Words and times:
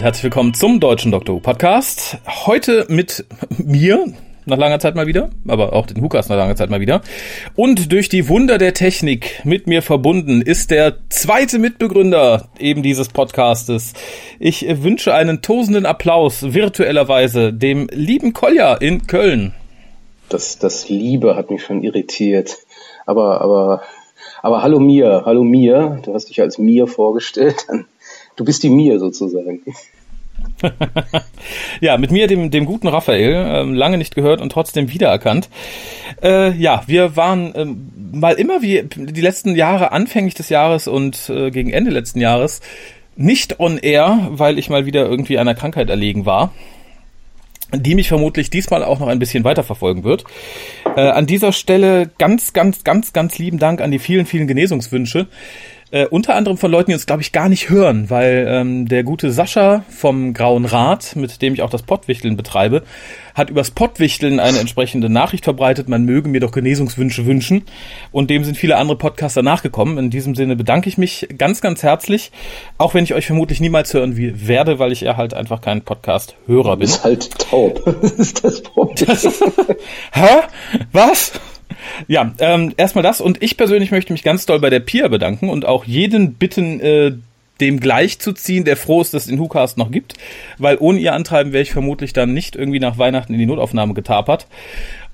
Und 0.00 0.04
herzlich 0.04 0.24
willkommen 0.24 0.54
zum 0.54 0.80
Deutschen 0.80 1.12
Doktor 1.12 1.34
Who 1.34 1.40
Podcast. 1.40 2.16
Heute 2.46 2.86
mit 2.88 3.26
mir, 3.58 4.06
nach 4.46 4.56
langer 4.56 4.78
Zeit 4.78 4.94
mal 4.94 5.06
wieder, 5.06 5.28
aber 5.46 5.74
auch 5.74 5.86
den 5.86 6.00
Hukas 6.00 6.30
nach 6.30 6.38
langer 6.38 6.56
Zeit 6.56 6.70
mal 6.70 6.80
wieder. 6.80 7.02
Und 7.54 7.92
durch 7.92 8.08
die 8.08 8.26
Wunder 8.26 8.56
der 8.56 8.72
Technik 8.72 9.44
mit 9.44 9.66
mir 9.66 9.82
verbunden 9.82 10.40
ist 10.40 10.70
der 10.70 10.94
zweite 11.10 11.58
Mitbegründer 11.58 12.48
eben 12.58 12.82
dieses 12.82 13.10
Podcastes. 13.10 13.92
Ich 14.38 14.64
wünsche 14.82 15.12
einen 15.12 15.42
tosenden 15.42 15.84
Applaus 15.84 16.54
virtuellerweise 16.54 17.52
dem 17.52 17.86
lieben 17.92 18.32
Kolja 18.32 18.76
in 18.76 19.06
Köln. 19.06 19.52
Das, 20.30 20.58
das 20.58 20.88
Liebe 20.88 21.36
hat 21.36 21.50
mich 21.50 21.62
schon 21.62 21.82
irritiert. 21.82 22.56
Aber, 23.04 23.42
aber, 23.42 23.82
aber 24.40 24.62
hallo 24.62 24.80
mir, 24.80 25.24
hallo 25.26 25.44
mir. 25.44 26.00
Du 26.06 26.14
hast 26.14 26.30
dich 26.30 26.40
als 26.40 26.56
mir 26.56 26.86
vorgestellt. 26.86 27.66
Du 28.40 28.46
bist 28.46 28.62
die 28.62 28.70
mir 28.70 28.98
sozusagen. 28.98 29.60
ja, 31.82 31.98
mit 31.98 32.10
mir, 32.10 32.26
dem, 32.26 32.50
dem 32.50 32.64
guten 32.64 32.88
Raphael, 32.88 33.34
ähm, 33.34 33.74
lange 33.74 33.98
nicht 33.98 34.14
gehört 34.14 34.40
und 34.40 34.50
trotzdem 34.50 34.90
wiedererkannt. 34.90 35.50
Äh, 36.22 36.52
ja, 36.56 36.82
wir 36.86 37.16
waren 37.16 37.52
ähm, 37.54 37.92
mal 38.18 38.36
immer 38.36 38.62
wie 38.62 38.82
die 38.96 39.20
letzten 39.20 39.54
Jahre, 39.56 39.92
anfänglich 39.92 40.32
des 40.32 40.48
Jahres 40.48 40.88
und 40.88 41.28
äh, 41.28 41.50
gegen 41.50 41.70
Ende 41.70 41.90
letzten 41.90 42.18
Jahres, 42.18 42.62
nicht 43.14 43.60
on 43.60 43.76
air, 43.76 44.28
weil 44.30 44.58
ich 44.58 44.70
mal 44.70 44.86
wieder 44.86 45.04
irgendwie 45.04 45.38
einer 45.38 45.54
Krankheit 45.54 45.90
erlegen 45.90 46.24
war 46.24 46.50
die 47.72 47.94
mich 47.94 48.08
vermutlich 48.08 48.50
diesmal 48.50 48.82
auch 48.82 48.98
noch 48.98 49.08
ein 49.08 49.18
bisschen 49.18 49.44
weiterverfolgen 49.44 50.04
wird. 50.04 50.24
Äh, 50.96 51.02
an 51.02 51.26
dieser 51.26 51.52
Stelle 51.52 52.10
ganz, 52.18 52.52
ganz, 52.52 52.84
ganz, 52.84 53.12
ganz 53.12 53.38
lieben 53.38 53.58
Dank 53.58 53.80
an 53.80 53.90
die 53.90 53.98
vielen, 53.98 54.26
vielen 54.26 54.48
Genesungswünsche. 54.48 55.28
Äh, 55.92 56.06
unter 56.06 56.36
anderem 56.36 56.56
von 56.56 56.70
Leuten, 56.70 56.90
die 56.90 56.94
uns, 56.94 57.06
glaube 57.06 57.22
ich, 57.22 57.32
gar 57.32 57.48
nicht 57.48 57.68
hören, 57.68 58.10
weil 58.10 58.46
ähm, 58.48 58.86
der 58.86 59.02
gute 59.02 59.32
Sascha 59.32 59.84
vom 59.88 60.34
Grauen 60.34 60.64
Rat, 60.64 61.16
mit 61.16 61.42
dem 61.42 61.54
ich 61.54 61.62
auch 61.62 61.70
das 61.70 61.82
Pottwichteln 61.82 62.36
betreibe, 62.36 62.84
hat 63.34 63.50
übers 63.50 63.72
Pottwichteln 63.72 64.38
eine 64.38 64.60
entsprechende 64.60 65.08
Nachricht 65.08 65.44
verbreitet, 65.44 65.88
man 65.88 66.04
möge 66.04 66.28
mir 66.28 66.40
doch 66.40 66.52
Genesungswünsche 66.52 67.26
wünschen. 67.26 67.62
Und 68.12 68.30
dem 68.30 68.44
sind 68.44 68.56
viele 68.56 68.76
andere 68.76 68.98
Podcaster 68.98 69.42
nachgekommen. 69.42 69.98
In 69.98 70.10
diesem 70.10 70.36
Sinne 70.36 70.54
bedanke 70.54 70.88
ich 70.88 70.96
mich 70.96 71.26
ganz, 71.36 71.60
ganz 71.60 71.82
herzlich, 71.82 72.30
auch 72.78 72.94
wenn 72.94 73.02
ich 73.02 73.14
euch 73.14 73.26
vermutlich 73.26 73.60
niemals 73.60 73.92
hören 73.92 74.16
werde, 74.16 74.78
weil 74.78 74.92
ich 74.92 75.00
ja 75.00 75.16
halt 75.16 75.34
einfach 75.34 75.60
kein 75.60 75.82
Podcast-Hörer 75.82 76.76
bin. 76.76 76.86
Du 76.86 76.92
bist 76.92 77.04
halt 77.04 77.38
taub. 77.38 77.80
Das 78.00 78.12
ist 78.12 78.44
das 78.44 78.62
Problem. 78.62 79.06
Hä? 80.12 80.28
Was? 80.92 81.32
Ja, 82.08 82.32
ähm, 82.38 82.74
erstmal 82.76 83.02
das 83.02 83.20
und 83.20 83.42
ich 83.42 83.56
persönlich 83.56 83.90
möchte 83.90 84.12
mich 84.12 84.22
ganz 84.22 84.46
doll 84.46 84.60
bei 84.60 84.70
der 84.70 84.80
Pia 84.80 85.08
bedanken 85.08 85.48
und 85.48 85.64
auch 85.64 85.84
jeden 85.84 86.34
bitten, 86.34 86.80
äh, 86.80 87.12
dem 87.60 87.78
gleichzuziehen, 87.78 88.64
der 88.64 88.76
froh 88.76 89.00
ist, 89.00 89.12
dass 89.14 89.22
es 89.22 89.28
den 89.28 89.38
WhoCast 89.38 89.76
noch 89.76 89.90
gibt, 89.90 90.14
weil 90.58 90.78
ohne 90.80 90.98
ihr 90.98 91.12
Antreiben 91.12 91.52
wäre 91.52 91.62
ich 91.62 91.72
vermutlich 91.72 92.12
dann 92.12 92.32
nicht 92.32 92.56
irgendwie 92.56 92.80
nach 92.80 92.98
Weihnachten 92.98 93.34
in 93.34 93.38
die 93.38 93.46
Notaufnahme 93.46 93.94
getapert. 93.94 94.46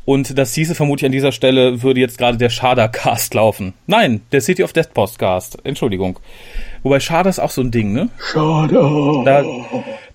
Und 0.05 0.39
das 0.39 0.55
hieße 0.55 0.77
vermutlich 0.77 1.06
an 1.06 1.12
dieser 1.12 1.33
Stelle, 1.33 1.83
würde 1.83 1.99
jetzt 1.99 2.17
gerade 2.17 2.39
der 2.39 2.49
Schader-Cast 2.49 3.34
laufen. 3.34 3.75
Nein, 3.88 4.21
der 4.31 4.41
City 4.41 4.62
of 4.62 4.73
Death 4.73 4.94
Postcast. 4.94 5.59
Entschuldigung. 5.65 6.21
Wobei 6.84 7.00
Schader 7.00 7.28
ist 7.28 7.41
auch 7.41 7.50
so 7.50 7.61
ein 7.61 7.73
Ding, 7.73 7.93
ne? 7.93 8.09
Schader. 8.17 9.23
Da, 9.25 9.44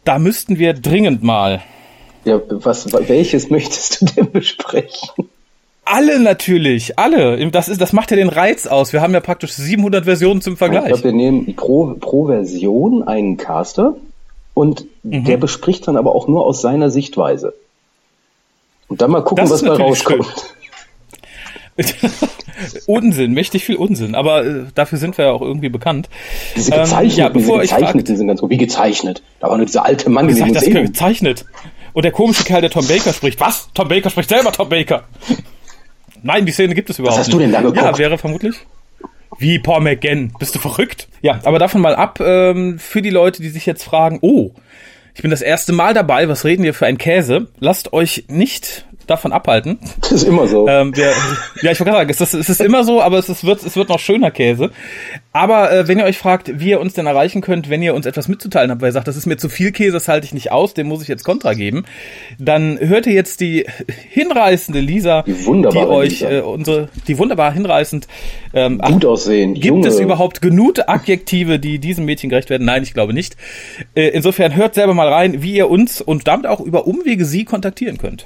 da 0.05 0.17
müssten 0.17 0.57
wir 0.57 0.73
dringend 0.73 1.23
mal. 1.23 1.61
Ja, 2.23 2.39
was, 2.49 2.87
welches 2.93 3.49
möchtest 3.49 4.01
du 4.01 4.05
denn 4.05 4.31
besprechen? 4.31 5.09
Alle 5.83 6.19
natürlich, 6.19 6.97
alle. 6.99 7.49
Das, 7.49 7.67
ist, 7.67 7.81
das 7.81 7.91
macht 7.91 8.11
ja 8.11 8.17
den 8.17 8.29
Reiz 8.29 8.67
aus. 8.67 8.93
Wir 8.93 9.01
haben 9.01 9.13
ja 9.13 9.19
praktisch 9.19 9.51
700 9.53 10.05
Versionen 10.05 10.41
zum 10.41 10.55
Vergleich. 10.55 10.83
Ich 10.83 10.87
glaube, 10.89 11.03
wir 11.05 11.13
nehmen 11.13 11.55
pro, 11.55 11.95
pro 11.99 12.27
Version 12.27 13.07
einen 13.07 13.37
Caster 13.37 13.95
und 14.53 14.85
mhm. 15.03 15.25
der 15.25 15.37
bespricht 15.37 15.87
dann 15.87 15.97
aber 15.97 16.15
auch 16.15 16.27
nur 16.27 16.45
aus 16.45 16.61
seiner 16.61 16.91
Sichtweise. 16.91 17.53
Und 18.87 19.01
dann 19.01 19.11
mal 19.11 19.21
gucken, 19.21 19.43
das 19.43 19.51
was 19.51 19.61
da 19.63 19.73
rauskommt. 19.73 20.55
Unsinn, 22.85 23.33
mächtig 23.33 23.63
viel 23.63 23.75
Unsinn, 23.75 24.13
aber 24.13 24.45
äh, 24.45 24.65
dafür 24.75 24.97
sind 24.97 25.17
wir 25.17 25.25
ja 25.25 25.31
auch 25.31 25.41
irgendwie 25.41 25.69
bekannt. 25.69 26.09
Diese 26.55 26.71
gezeichneten, 26.71 27.11
ähm, 27.11 27.17
ja, 27.17 27.29
bevor 27.29 27.61
diese 27.61 27.75
gezeichneten 27.75 28.17
sind 28.17 28.27
ganz 28.27 28.41
gut. 28.41 28.49
Wie 28.49 28.57
gezeichnet? 28.57 29.23
Da 29.39 29.49
war 29.49 29.57
nur 29.57 29.65
dieser 29.65 29.85
alte 29.85 30.09
Mann 30.09 30.29
in 30.29 30.35
dem 30.35 30.47
Museum. 30.49 30.73
Das 30.73 30.91
gezeichnet. 30.91 31.45
Und 31.93 32.03
der 32.03 32.11
komische 32.11 32.43
Kerl, 32.43 32.61
der 32.61 32.69
Tom 32.69 32.87
Baker 32.87 33.13
spricht. 33.13 33.39
Was? 33.39 33.69
Tom 33.73 33.87
Baker 33.87 34.09
spricht 34.09 34.29
selber 34.29 34.51
Tom 34.51 34.69
Baker. 34.69 35.03
Nein, 36.23 36.45
die 36.45 36.51
Szene 36.51 36.75
gibt 36.75 36.89
es 36.89 36.99
überhaupt 36.99 37.17
nicht. 37.17 37.27
Was 37.27 37.27
hast 37.27 37.33
du 37.33 37.39
denn 37.39 37.51
da 37.51 37.61
geguckt? 37.61 37.77
Ja, 37.77 37.97
wäre 37.97 38.17
vermutlich. 38.17 38.55
Wie 39.37 39.59
Paul 39.59 39.81
McGann? 39.81 40.33
Bist 40.39 40.55
du 40.55 40.59
verrückt? 40.59 41.07
Ja, 41.21 41.39
aber 41.43 41.57
davon 41.57 41.81
mal 41.81 41.95
ab, 41.95 42.19
ähm, 42.19 42.79
für 42.79 43.01
die 43.01 43.09
Leute, 43.09 43.41
die 43.41 43.49
sich 43.49 43.65
jetzt 43.65 43.83
fragen, 43.83 44.19
oh, 44.21 44.51
ich 45.15 45.21
bin 45.21 45.31
das 45.31 45.41
erste 45.41 45.73
Mal 45.73 45.93
dabei, 45.93 46.29
was 46.29 46.45
reden 46.45 46.63
wir 46.63 46.73
für 46.73 46.85
ein 46.85 46.97
Käse? 46.97 47.47
Lasst 47.59 47.93
euch 47.93 48.25
nicht 48.27 48.85
davon 49.11 49.31
abhalten. 49.31 49.77
Das 50.01 50.11
ist 50.11 50.23
immer 50.23 50.47
so. 50.47 50.67
Ähm, 50.67 50.95
wir, 50.95 51.11
ja, 51.61 51.71
ich 51.71 51.79
wollte 51.79 51.91
sagen, 51.91 52.09
es 52.09 52.19
ist, 52.19 52.33
es 52.33 52.49
ist 52.49 52.61
immer 52.61 52.83
so, 52.83 53.01
aber 53.01 53.19
es, 53.19 53.29
ist, 53.29 53.43
wird, 53.43 53.63
es 53.63 53.75
wird 53.75 53.89
noch 53.89 53.99
schöner 53.99 54.31
Käse. 54.31 54.71
Aber 55.31 55.71
äh, 55.71 55.87
wenn 55.87 55.99
ihr 55.99 56.05
euch 56.05 56.17
fragt, 56.17 56.59
wie 56.59 56.71
ihr 56.71 56.79
uns 56.81 56.93
denn 56.93 57.05
erreichen 57.05 57.41
könnt, 57.41 57.69
wenn 57.69 57.83
ihr 57.83 57.93
uns 57.93 58.07
etwas 58.07 58.27
mitzuteilen 58.27 58.71
habt, 58.71 58.81
weil 58.81 58.89
ihr 58.89 58.93
sagt, 58.93 59.07
das 59.07 59.15
ist 59.15 59.27
mir 59.27 59.37
zu 59.37 59.47
viel 59.47 59.71
Käse, 59.71 59.91
das 59.91 60.07
halte 60.07 60.25
ich 60.25 60.33
nicht 60.33 60.51
aus, 60.51 60.73
dem 60.73 60.87
muss 60.87 61.03
ich 61.03 61.07
jetzt 61.07 61.23
Kontra 61.23 61.53
geben, 61.53 61.85
dann 62.39 62.79
hört 62.79 63.05
ihr 63.05 63.13
jetzt 63.13 63.41
die 63.41 63.65
hinreißende 64.09 64.79
Lisa, 64.79 65.21
die, 65.21 65.33
die 65.33 65.77
euch 65.77 66.21
Äh, 66.31 66.41
unsere, 66.41 66.87
die 67.07 67.17
wunderbar 67.17 67.51
hinreißend 67.51 68.07
ähm, 68.53 68.79
gut 68.79 69.05
aussehen. 69.05 69.53
Gibt 69.55 69.65
Junge. 69.65 69.87
es 69.87 69.99
überhaupt 69.99 70.41
genug 70.41 70.79
Adjektive, 70.87 71.59
die 71.59 71.79
diesem 71.79 72.05
Mädchen 72.05 72.29
gerecht 72.29 72.49
werden? 72.49 72.65
Nein, 72.65 72.83
ich 72.83 72.93
glaube 72.93 73.13
nicht. 73.13 73.35
Äh, 73.95 74.09
insofern 74.09 74.55
hört 74.55 74.75
selber 74.75 74.93
mal 74.93 75.09
rein, 75.09 75.41
wie 75.41 75.53
ihr 75.53 75.69
uns 75.69 75.99
und 75.99 76.27
damit 76.27 76.47
auch 76.47 76.61
über 76.61 76.87
Umwege 76.87 77.25
sie 77.25 77.43
kontaktieren 77.43 77.97
könnt. 77.97 78.25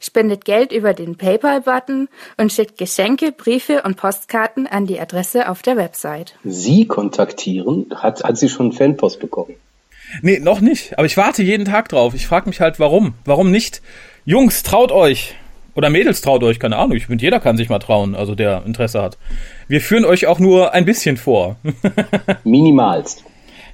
spendet 0.00 0.44
Geld 0.44 0.72
über 0.72 0.94
den 0.94 1.16
PayPal-Button 1.16 2.08
und 2.36 2.52
schickt 2.52 2.78
Geschenke, 2.78 3.32
Briefe 3.32 3.82
und 3.82 3.96
Postkarten 3.96 4.66
an 4.66 4.86
die 4.86 5.00
Adresse 5.00 5.48
auf 5.48 5.62
der 5.62 5.76
Website. 5.76 6.34
Sie 6.44 6.86
kontaktieren? 6.86 7.86
Hat, 7.94 8.24
hat 8.24 8.38
sie 8.38 8.48
schon 8.48 8.72
Fanpost 8.72 9.20
bekommen? 9.20 9.54
Nee, 10.22 10.38
noch 10.38 10.60
nicht. 10.60 10.96
Aber 10.98 11.06
ich 11.06 11.16
warte 11.16 11.42
jeden 11.42 11.64
Tag 11.64 11.88
drauf. 11.88 12.14
Ich 12.14 12.26
frage 12.26 12.48
mich 12.48 12.60
halt, 12.60 12.78
warum? 12.78 13.14
Warum 13.24 13.50
nicht? 13.50 13.82
Jungs, 14.24 14.62
traut 14.62 14.92
euch. 14.92 15.34
Oder 15.74 15.90
Mädels, 15.90 16.20
traut 16.20 16.42
euch. 16.42 16.60
Keine 16.60 16.76
Ahnung. 16.76 16.96
Ich 16.96 17.06
finde, 17.06 17.24
jeder 17.24 17.40
kann 17.40 17.56
sich 17.56 17.68
mal 17.68 17.78
trauen, 17.78 18.14
also 18.14 18.34
der 18.34 18.62
Interesse 18.64 19.02
hat. 19.02 19.18
Wir 19.68 19.80
führen 19.80 20.04
euch 20.04 20.26
auch 20.26 20.38
nur 20.38 20.72
ein 20.72 20.84
bisschen 20.84 21.16
vor. 21.16 21.56
Minimalst. 22.44 23.24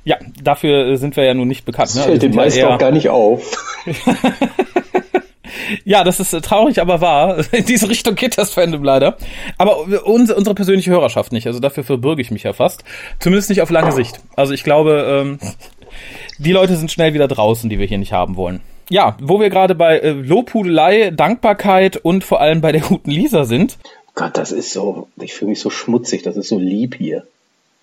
Ja, 0.04 0.16
dafür 0.42 0.96
sind 0.96 1.16
wir 1.16 1.24
ja 1.24 1.34
nun 1.34 1.48
nicht 1.48 1.66
bekannt. 1.66 1.90
Das 1.90 1.96
ne? 1.96 2.02
fällt 2.02 2.14
also 2.22 2.28
den 2.28 2.36
meisten 2.36 2.64
auch 2.64 2.78
gar 2.78 2.90
nicht 2.90 3.10
auf. 3.10 3.52
Ja, 5.84 6.04
das 6.04 6.20
ist 6.20 6.30
traurig, 6.44 6.80
aber 6.80 7.00
wahr. 7.00 7.44
In 7.52 7.64
diese 7.64 7.88
Richtung 7.88 8.14
geht 8.14 8.38
das 8.38 8.54
Fandom 8.54 8.84
leider. 8.84 9.16
Aber 9.58 9.80
unsere, 10.04 10.38
unsere 10.38 10.54
persönliche 10.54 10.90
Hörerschaft 10.90 11.32
nicht. 11.32 11.46
Also 11.46 11.60
dafür 11.60 11.84
verbürge 11.84 12.22
ich 12.22 12.30
mich 12.30 12.42
ja 12.42 12.52
fast. 12.52 12.84
Zumindest 13.18 13.50
nicht 13.50 13.62
auf 13.62 13.70
lange 13.70 13.92
Sicht. 13.92 14.20
Also 14.36 14.52
ich 14.52 14.64
glaube, 14.64 15.06
ähm, 15.08 15.38
die 16.38 16.52
Leute 16.52 16.76
sind 16.76 16.90
schnell 16.90 17.14
wieder 17.14 17.28
draußen, 17.28 17.68
die 17.68 17.78
wir 17.78 17.86
hier 17.86 17.98
nicht 17.98 18.12
haben 18.12 18.36
wollen. 18.36 18.60
Ja, 18.88 19.16
wo 19.20 19.38
wir 19.38 19.50
gerade 19.50 19.74
bei 19.74 19.98
äh, 19.98 20.10
Lobhudelei, 20.10 21.10
Dankbarkeit 21.10 21.96
und 21.96 22.24
vor 22.24 22.40
allem 22.40 22.60
bei 22.60 22.72
der 22.72 22.80
guten 22.80 23.10
Lisa 23.10 23.44
sind. 23.44 23.78
Gott, 24.14 24.36
das 24.36 24.50
ist 24.50 24.72
so, 24.72 25.08
ich 25.20 25.32
fühle 25.32 25.50
mich 25.50 25.60
so 25.60 25.70
schmutzig, 25.70 26.22
das 26.22 26.36
ist 26.36 26.48
so 26.48 26.58
lieb 26.58 26.96
hier. 26.96 27.24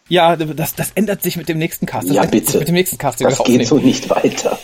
Ja, 0.09 0.35
das, 0.35 0.75
das 0.75 0.91
ändert 0.95 1.21
sich 1.21 1.37
mit 1.37 1.49
dem 1.49 1.57
nächsten 1.57 1.85
Cast. 1.85 2.09
Das 2.09 2.15
ja, 2.15 2.25
bitte. 2.25 2.59
Mit 2.59 2.67
dem 2.67 2.75
nächsten 2.75 2.97
Cast, 2.97 3.21
das 3.21 3.43
geht 3.43 3.67
so 3.67 3.77
nicht 3.77 4.09
weiter. 4.09 4.59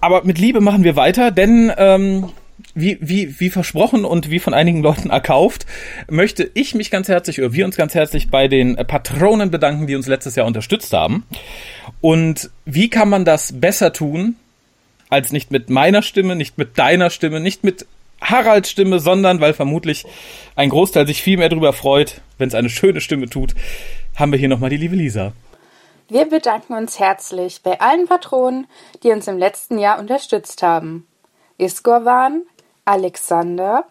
Aber 0.00 0.24
mit 0.24 0.38
Liebe 0.38 0.60
machen 0.60 0.84
wir 0.84 0.96
weiter, 0.96 1.30
denn 1.30 1.72
ähm, 1.76 2.30
wie, 2.74 2.98
wie, 3.00 3.40
wie 3.40 3.50
versprochen 3.50 4.04
und 4.04 4.30
wie 4.30 4.38
von 4.38 4.54
einigen 4.54 4.82
Leuten 4.82 5.10
erkauft, 5.10 5.66
möchte 6.08 6.50
ich 6.54 6.74
mich 6.74 6.90
ganz 6.90 7.08
herzlich 7.08 7.40
oder 7.40 7.52
wir 7.52 7.64
uns 7.64 7.76
ganz 7.76 7.94
herzlich 7.94 8.30
bei 8.30 8.48
den 8.48 8.76
Patronen 8.76 9.50
bedanken, 9.50 9.86
die 9.86 9.96
uns 9.96 10.06
letztes 10.06 10.36
Jahr 10.36 10.46
unterstützt 10.46 10.92
haben. 10.92 11.24
Und 12.00 12.50
wie 12.64 12.88
kann 12.88 13.08
man 13.08 13.24
das 13.24 13.60
besser 13.60 13.92
tun, 13.92 14.36
als 15.08 15.32
nicht 15.32 15.50
mit 15.50 15.70
meiner 15.70 16.02
Stimme, 16.02 16.36
nicht 16.36 16.56
mit 16.56 16.78
deiner 16.78 17.10
Stimme, 17.10 17.40
nicht 17.40 17.64
mit 17.64 17.86
Haralds 18.20 18.70
Stimme, 18.70 19.00
sondern 19.00 19.40
weil 19.40 19.54
vermutlich 19.54 20.04
ein 20.54 20.68
Großteil 20.68 21.06
sich 21.06 21.22
viel 21.22 21.38
mehr 21.38 21.48
darüber 21.48 21.72
freut, 21.72 22.20
wenn 22.38 22.48
es 22.48 22.54
eine 22.54 22.70
schöne 22.70 23.00
Stimme 23.00 23.28
tut, 23.28 23.54
haben 24.16 24.32
wir 24.32 24.38
hier 24.38 24.48
nochmal 24.48 24.70
die 24.70 24.76
liebe 24.76 24.96
Lisa. 24.96 25.32
Wir 26.08 26.24
bedanken 26.24 26.74
uns 26.74 26.98
herzlich 26.98 27.62
bei 27.62 27.80
allen 27.80 28.06
Patronen, 28.06 28.66
die 29.02 29.10
uns 29.10 29.28
im 29.28 29.38
letzten 29.38 29.78
Jahr 29.78 29.98
unterstützt 29.98 30.62
haben. 30.62 31.06
Iskorvan, 31.60 32.44
Alexander, 32.86 33.84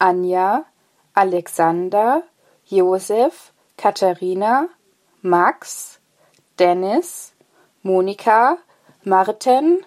Anja, 0.00 0.64
Alexander, 1.14 2.22
Josef, 2.64 3.52
Katharina, 3.76 4.70
Max, 5.22 5.98
Dennis, 6.56 7.32
Monika, 7.84 8.56
Martin, 9.04 9.82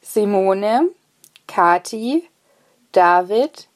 Simone, 0.00 0.94
Kati, 1.46 2.22
David, 2.92 3.66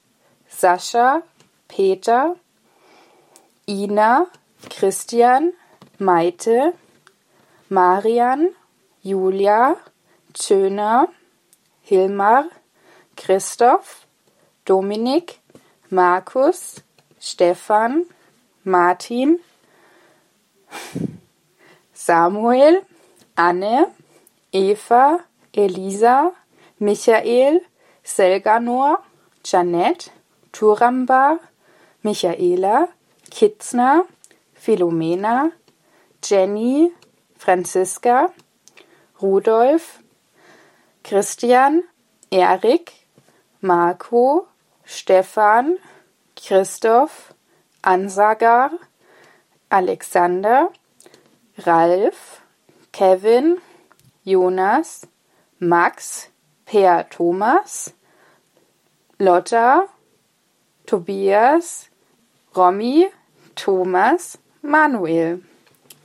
Sascha, 0.51 1.23
Peter, 1.69 2.37
Ina, 3.69 4.27
Christian, 4.71 5.53
Maite, 6.01 6.73
Marian, 7.69 8.55
Julia, 9.05 9.77
Schöner, 10.33 11.09
Hilmar, 11.87 12.49
Christoph, 13.19 14.07
Dominik, 14.65 15.41
Markus, 15.91 16.81
Stefan, 17.19 18.07
Martin, 18.65 19.41
Samuel, 21.93 22.83
Anne, 23.37 23.87
Eva, 24.53 25.25
Elisa, 25.53 26.33
Michael, 26.79 27.61
Selganor, 28.05 29.03
Janette, 29.43 30.11
Turamba, 30.53 31.39
Michaela, 32.05 32.89
Kitzner, 33.31 34.05
Philomena, 34.55 35.53
Jenny, 36.23 36.93
Franziska, 37.37 38.33
Rudolf, 39.21 40.03
Christian, 41.03 41.83
Erik, 42.31 43.08
Marco, 43.61 44.49
Stefan, 44.85 45.79
Christoph, 46.37 47.33
Ansagar, 47.83 48.71
Alexander, 49.71 50.69
Ralf, 51.67 52.43
Kevin, 52.93 53.59
Jonas, 54.25 55.07
Max, 55.59 56.29
Per 56.65 57.05
Thomas, 57.11 57.93
Lotta, 59.19 59.89
Tobias, 60.87 61.89
Romy, 62.55 63.09
Thomas, 63.57 64.39
Manuel. 64.63 65.41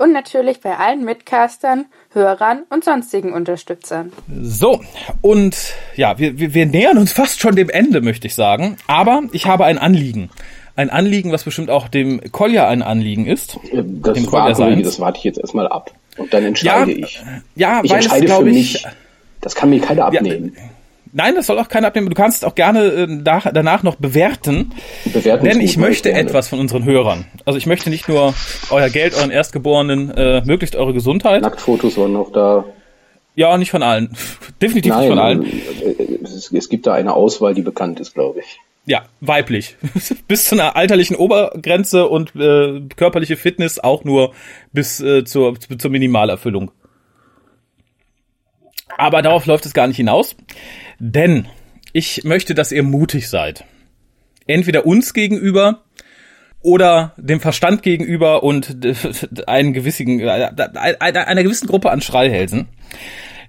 Und 0.04 0.12
natürlich 0.12 0.60
bei 0.60 0.76
allen 0.78 1.06
Mitcastern, 1.06 1.86
Hörern 2.12 2.64
und 2.70 2.84
sonstigen 2.84 3.32
Unterstützern. 3.32 4.12
So, 4.42 4.82
und 5.22 5.56
ja, 5.96 6.20
wir, 6.20 6.38
wir, 6.38 6.54
wir 6.54 6.66
nähern 6.66 6.98
uns 6.98 7.14
fast 7.14 7.40
schon 7.40 7.56
dem 7.56 7.70
Ende, 7.70 8.02
möchte 8.02 8.28
ich 8.28 8.36
sagen. 8.36 8.76
Aber 8.88 9.22
ich 9.32 9.46
habe 9.46 9.64
ein 9.64 9.78
Anliegen. 9.78 10.30
Ein 10.76 10.90
Anliegen, 10.90 11.32
was 11.32 11.44
bestimmt 11.44 11.70
auch 11.70 11.88
dem 11.88 12.20
Kolja 12.34 12.68
ein 12.68 12.82
Anliegen 12.82 13.26
ist. 13.28 13.56
Äh, 13.72 13.82
Das, 13.86 14.14
dem 14.16 14.30
warte, 14.32 14.82
das 14.82 15.00
warte 15.00 15.20
ich 15.20 15.24
jetzt 15.24 15.40
erstmal 15.40 15.68
ab. 15.70 15.92
Und 16.18 16.34
dann 16.34 16.44
entscheide 16.44 16.92
Ja, 16.92 16.98
ich. 17.06 17.24
ja, 17.56 17.82
ich 17.84 17.92
weil 17.92 18.00
es, 18.00 18.06
entscheide 18.06 18.26
glaub 18.26 18.42
für 18.44 18.50
ich- 18.50 18.56
mich. 18.74 18.88
Das 19.40 19.56
kann 19.56 19.70
mir 19.70 19.80
keiner 19.80 20.06
abnehmen. 20.08 20.58
Nein, 21.16 21.36
das 21.36 21.46
soll 21.46 21.60
auch 21.60 21.70
keiner 21.70 21.88
abnehmen. 21.88 22.10
Du 22.10 22.16
kannst 22.16 22.40
es 22.40 22.44
auch 22.44 22.56
gerne 22.56 22.86
äh, 22.86 23.08
nach, 23.08 23.48
danach 23.54 23.84
noch 23.84 23.96
bewerten. 23.96 24.74
Bewerten 25.06 25.46
Denn 25.46 25.62
ich 25.62 25.78
möchte 25.78 26.10
gerne. 26.10 26.28
etwas 26.28 26.48
von 26.48 26.60
unseren 26.60 26.86
Hörern. 26.86 27.26
Also 27.46 27.58
ich 27.58 27.68
möchte 27.68 27.92
nicht 27.92 28.10
nur 28.10 28.34
euer 28.72 28.90
Geld, 28.90 29.16
euren 29.16 29.30
Erstgeborenen, 29.30 30.10
äh, 30.12 30.42
möglichst 30.44 30.76
eure 30.76 30.92
Gesundheit. 30.94 31.44
Nacktfotos 31.44 31.98
waren 31.98 32.14
noch 32.14 32.32
da. 32.32 32.66
Ja, 33.36 33.58
nicht 33.58 33.70
von 33.72 33.84
allen. 33.84 34.16
Definitiv 34.62 34.92
nicht 34.92 35.02
Nein, 35.02 35.10
von 35.10 35.20
allen. 35.20 35.46
äh, 35.46 36.18
es, 36.24 36.52
es 36.52 36.70
gibt 36.70 36.88
da 36.88 36.94
eine 36.94 37.14
Auswahl, 37.14 37.54
die 37.54 37.62
bekannt 37.62 38.00
ist, 38.00 38.16
glaube 38.16 38.40
ich. 38.40 38.60
Ja, 38.86 39.04
weiblich. 39.22 39.78
bis 40.28 40.46
zu 40.46 40.56
einer 40.56 40.76
alterlichen 40.76 41.16
Obergrenze 41.16 42.08
und 42.08 42.36
äh, 42.36 42.82
körperliche 42.96 43.38
Fitness 43.38 43.80
auch 43.80 44.04
nur 44.04 44.34
bis 44.72 45.00
äh, 45.00 45.24
zur, 45.24 45.58
zur 45.60 45.92
Minimalerfüllung. 45.92 46.72
Aber 48.98 49.22
darauf 49.22 49.46
läuft 49.46 49.66
es 49.66 49.74
gar 49.74 49.88
nicht 49.88 49.98
hinaus, 49.98 50.36
denn 51.00 51.48
ich 51.92 52.24
möchte, 52.24 52.56
dass 52.56 52.72
ihr 52.72 52.84
mutig 52.84 53.30
seid. 53.30 53.66
Entweder 54.48 54.86
uns 54.86 55.14
gegenüber 55.14 55.84
oder 56.62 57.14
dem 57.18 57.40
Verstand 57.40 57.84
gegenüber 57.84 58.44
und 58.44 58.78
einen 59.48 59.74
gewissen, 59.74 60.20
äh, 60.20 60.50
einer 61.00 61.44
gewissen 61.44 61.68
Gruppe 61.68 61.92
an 61.92 62.02
Schreihälsen. 62.02 62.68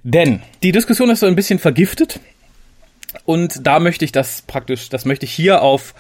Denn 0.02 0.43
die 0.62 0.73
Diskussion 0.73 1.11
ist 1.11 1.20
so 1.20 1.26
ein 1.26 1.37
bisschen 1.37 1.58
vergiftet 1.58 2.20
und 3.25 3.67
da 3.67 3.81
möchte 3.81 4.05
ich 4.05 4.12
das 4.12 4.43
praktisch, 4.43 4.88
das 4.88 5.05
möchte 5.05 5.25
ich 5.25 5.32
hier 5.32 5.62
auf 5.62 5.94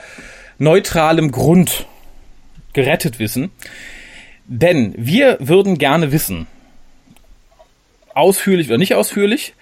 neutralem 0.58 1.30
Grund 1.30 1.86
gerettet 2.72 3.18
wissen. 3.18 3.50
Denn 4.46 4.94
wir 4.98 5.38
würden 5.40 5.78
gerne 5.78 6.12
wissen, 6.12 6.46
ausführlich 8.14 8.68
oder 8.68 8.78
nicht 8.78 8.94
ausführlich, 8.94 9.54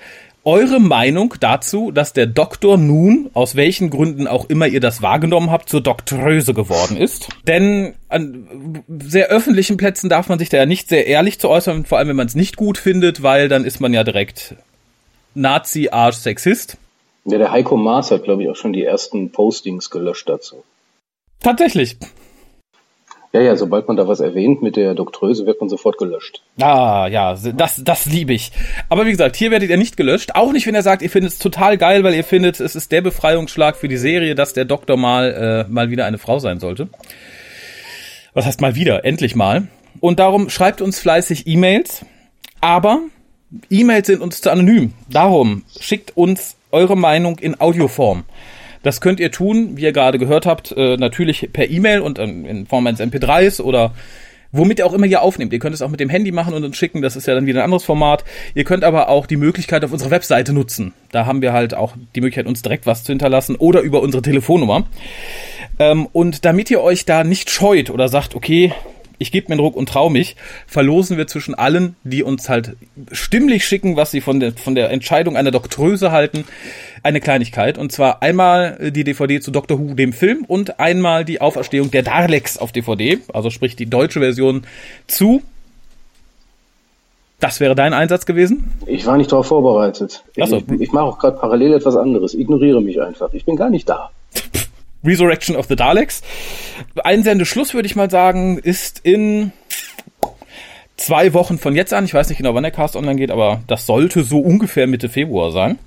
eure 0.44 0.80
Meinung 0.80 1.34
dazu, 1.38 1.92
dass 1.92 2.12
der 2.12 2.26
Doktor 2.26 2.76
nun, 2.76 3.30
aus 3.32 3.54
welchen 3.54 3.90
Gründen 3.90 4.26
auch 4.26 4.48
immer 4.48 4.66
ihr 4.66 4.80
das 4.80 5.00
wahrgenommen 5.00 5.50
habt, 5.50 5.68
zur 5.68 5.80
Doktröse 5.80 6.52
geworden 6.52 6.96
ist. 6.96 7.28
Denn 7.46 7.94
an 8.08 8.82
sehr 8.88 9.28
öffentlichen 9.28 9.76
Plätzen 9.76 10.10
darf 10.10 10.28
man 10.28 10.40
sich 10.40 10.48
da 10.48 10.56
ja 10.56 10.66
nicht 10.66 10.88
sehr 10.88 11.06
ehrlich 11.06 11.38
zu 11.38 11.48
äußern, 11.48 11.84
vor 11.84 11.98
allem 11.98 12.08
wenn 12.08 12.16
man 12.16 12.26
es 12.26 12.34
nicht 12.34 12.56
gut 12.56 12.76
findet, 12.76 13.22
weil 13.22 13.48
dann 13.48 13.64
ist 13.64 13.80
man 13.80 13.94
ja 13.94 14.02
direkt 14.02 14.56
Nazi, 15.34 15.90
Arsch, 15.92 16.16
Sexist. 16.16 16.76
Ja, 17.24 17.38
der 17.38 17.52
Heiko 17.52 17.76
Maas 17.76 18.10
hat, 18.10 18.24
glaube 18.24 18.42
ich, 18.42 18.48
auch 18.48 18.56
schon 18.56 18.72
die 18.72 18.82
ersten 18.82 19.30
Postings 19.30 19.90
gelöscht 19.90 20.28
dazu. 20.28 20.64
Tatsächlich. 21.40 21.96
Ja, 23.32 23.40
ja, 23.40 23.56
sobald 23.56 23.88
man 23.88 23.96
da 23.96 24.06
was 24.06 24.20
erwähnt 24.20 24.60
mit 24.60 24.76
der 24.76 24.94
Doktröse, 24.94 25.46
wird 25.46 25.58
man 25.58 25.70
sofort 25.70 25.96
gelöscht. 25.96 26.42
Ah, 26.60 27.08
ja, 27.10 27.34
das, 27.34 27.82
das 27.82 28.04
liebe 28.04 28.34
ich. 28.34 28.52
Aber 28.90 29.06
wie 29.06 29.10
gesagt, 29.10 29.36
hier 29.36 29.50
werdet 29.50 29.70
ihr 29.70 29.78
nicht 29.78 29.96
gelöscht. 29.96 30.34
Auch 30.34 30.52
nicht, 30.52 30.66
wenn 30.66 30.74
ihr 30.74 30.82
sagt, 30.82 31.00
ihr 31.00 31.08
findet 31.08 31.32
es 31.32 31.38
total 31.38 31.78
geil, 31.78 32.04
weil 32.04 32.14
ihr 32.14 32.24
findet, 32.24 32.60
es 32.60 32.74
ist 32.74 32.92
der 32.92 33.00
Befreiungsschlag 33.00 33.76
für 33.76 33.88
die 33.88 33.96
Serie, 33.96 34.34
dass 34.34 34.52
der 34.52 34.66
Doktor 34.66 34.98
mal, 34.98 35.64
äh, 35.66 35.72
mal 35.72 35.90
wieder 35.90 36.04
eine 36.04 36.18
Frau 36.18 36.40
sein 36.40 36.60
sollte. 36.60 36.88
Was 38.34 38.44
heißt 38.44 38.60
mal 38.60 38.74
wieder? 38.74 39.04
Endlich 39.06 39.34
mal. 39.34 39.68
Und 40.00 40.18
darum 40.18 40.50
schreibt 40.50 40.82
uns 40.82 40.98
fleißig 40.98 41.46
E-Mails. 41.46 42.04
Aber 42.60 43.00
E-Mails 43.70 44.08
sind 44.08 44.20
uns 44.20 44.42
zu 44.42 44.50
anonym. 44.50 44.92
Darum 45.08 45.64
schickt 45.80 46.16
uns 46.16 46.56
eure 46.70 46.96
Meinung 46.96 47.38
in 47.38 47.58
Audioform. 47.60 48.24
Das 48.82 49.00
könnt 49.00 49.20
ihr 49.20 49.30
tun, 49.30 49.76
wie 49.76 49.82
ihr 49.82 49.92
gerade 49.92 50.18
gehört 50.18 50.46
habt, 50.46 50.72
äh, 50.72 50.96
natürlich 50.96 51.48
per 51.52 51.70
E-Mail 51.70 52.00
und 52.00 52.18
ähm, 52.18 52.44
in 52.44 52.66
Form 52.66 52.86
eines 52.86 53.00
MP3s 53.00 53.60
oder 53.60 53.92
womit 54.52 54.78
ihr 54.78 54.86
auch 54.86 54.92
immer 54.92 55.06
ihr 55.06 55.22
aufnehmt. 55.22 55.52
Ihr 55.52 55.58
könnt 55.58 55.74
es 55.74 55.82
auch 55.82 55.88
mit 55.88 56.00
dem 56.00 56.10
Handy 56.10 56.30
machen 56.30 56.54
und 56.54 56.62
uns 56.62 56.76
schicken, 56.76 57.02
das 57.02 57.16
ist 57.16 57.26
ja 57.26 57.34
dann 57.34 57.46
wieder 57.46 57.60
ein 57.60 57.64
anderes 57.64 57.84
Format. 57.84 58.24
Ihr 58.54 58.64
könnt 58.64 58.84
aber 58.84 59.08
auch 59.08 59.26
die 59.26 59.36
Möglichkeit 59.36 59.84
auf 59.84 59.92
unserer 59.92 60.10
Webseite 60.10 60.52
nutzen. 60.52 60.92
Da 61.10 61.26
haben 61.26 61.42
wir 61.42 61.52
halt 61.52 61.74
auch 61.74 61.94
die 62.14 62.20
Möglichkeit, 62.20 62.46
uns 62.46 62.62
direkt 62.62 62.86
was 62.86 63.02
zu 63.02 63.12
hinterlassen 63.12 63.56
oder 63.56 63.80
über 63.80 64.02
unsere 64.02 64.22
Telefonnummer. 64.22 64.86
Ähm, 65.78 66.06
und 66.12 66.44
damit 66.44 66.70
ihr 66.70 66.82
euch 66.82 67.06
da 67.06 67.24
nicht 67.24 67.50
scheut 67.50 67.90
oder 67.90 68.08
sagt, 68.08 68.34
okay, 68.34 68.72
ich 69.18 69.30
gebe 69.30 69.48
mir 69.48 69.52
einen 69.54 69.60
Ruck 69.60 69.76
und 69.76 69.88
trau 69.88 70.10
mich, 70.10 70.36
verlosen 70.66 71.16
wir 71.16 71.26
zwischen 71.28 71.54
allen, 71.54 71.96
die 72.02 72.22
uns 72.22 72.48
halt 72.48 72.76
stimmlich 73.12 73.64
schicken, 73.64 73.96
was 73.96 74.10
sie 74.10 74.20
von 74.20 74.40
der, 74.40 74.52
von 74.52 74.74
der 74.74 74.90
Entscheidung 74.90 75.36
einer 75.36 75.52
Doktröse 75.52 76.10
halten, 76.10 76.44
eine 77.02 77.20
Kleinigkeit. 77.20 77.78
Und 77.78 77.92
zwar 77.92 78.22
einmal 78.22 78.90
die 78.92 79.04
DVD 79.04 79.40
zu 79.40 79.50
Doctor 79.50 79.78
Who, 79.78 79.94
dem 79.94 80.12
Film, 80.12 80.44
und 80.46 80.80
einmal 80.80 81.24
die 81.24 81.40
Auferstehung 81.40 81.90
der 81.90 82.02
Daleks 82.02 82.58
auf 82.58 82.72
DVD, 82.72 83.18
also 83.32 83.50
sprich 83.50 83.76
die 83.76 83.86
deutsche 83.86 84.20
Version 84.20 84.64
zu. 85.06 85.42
Das 87.40 87.58
wäre 87.58 87.74
dein 87.74 87.92
Einsatz 87.92 88.24
gewesen? 88.24 88.72
Ich 88.86 89.04
war 89.04 89.16
nicht 89.16 89.32
darauf 89.32 89.46
vorbereitet. 89.46 90.22
Ach 90.40 90.46
so. 90.46 90.58
Ich, 90.58 90.80
ich 90.80 90.92
mache 90.92 91.04
auch 91.06 91.18
gerade 91.18 91.36
parallel 91.36 91.74
etwas 91.74 91.96
anderes. 91.96 92.34
Ignoriere 92.34 92.80
mich 92.80 93.02
einfach. 93.02 93.32
Ich 93.32 93.44
bin 93.44 93.56
gar 93.56 93.68
nicht 93.68 93.88
da. 93.88 94.10
Resurrection 95.04 95.56
of 95.56 95.66
the 95.66 95.74
Daleks. 95.74 96.22
Einsendeschluss, 97.02 97.74
würde 97.74 97.86
ich 97.86 97.96
mal 97.96 98.08
sagen, 98.08 98.58
ist 98.58 99.00
in 99.02 99.52
zwei 100.96 101.34
Wochen 101.34 101.58
von 101.58 101.74
jetzt 101.74 101.92
an. 101.92 102.04
Ich 102.04 102.14
weiß 102.14 102.28
nicht 102.28 102.38
genau, 102.38 102.54
wann 102.54 102.62
der 102.62 102.70
Cast 102.70 102.94
online 102.94 103.16
geht, 103.16 103.32
aber 103.32 103.62
das 103.66 103.86
sollte 103.86 104.22
so 104.22 104.38
ungefähr 104.38 104.86
Mitte 104.86 105.08
Februar 105.08 105.50
sein. 105.50 105.78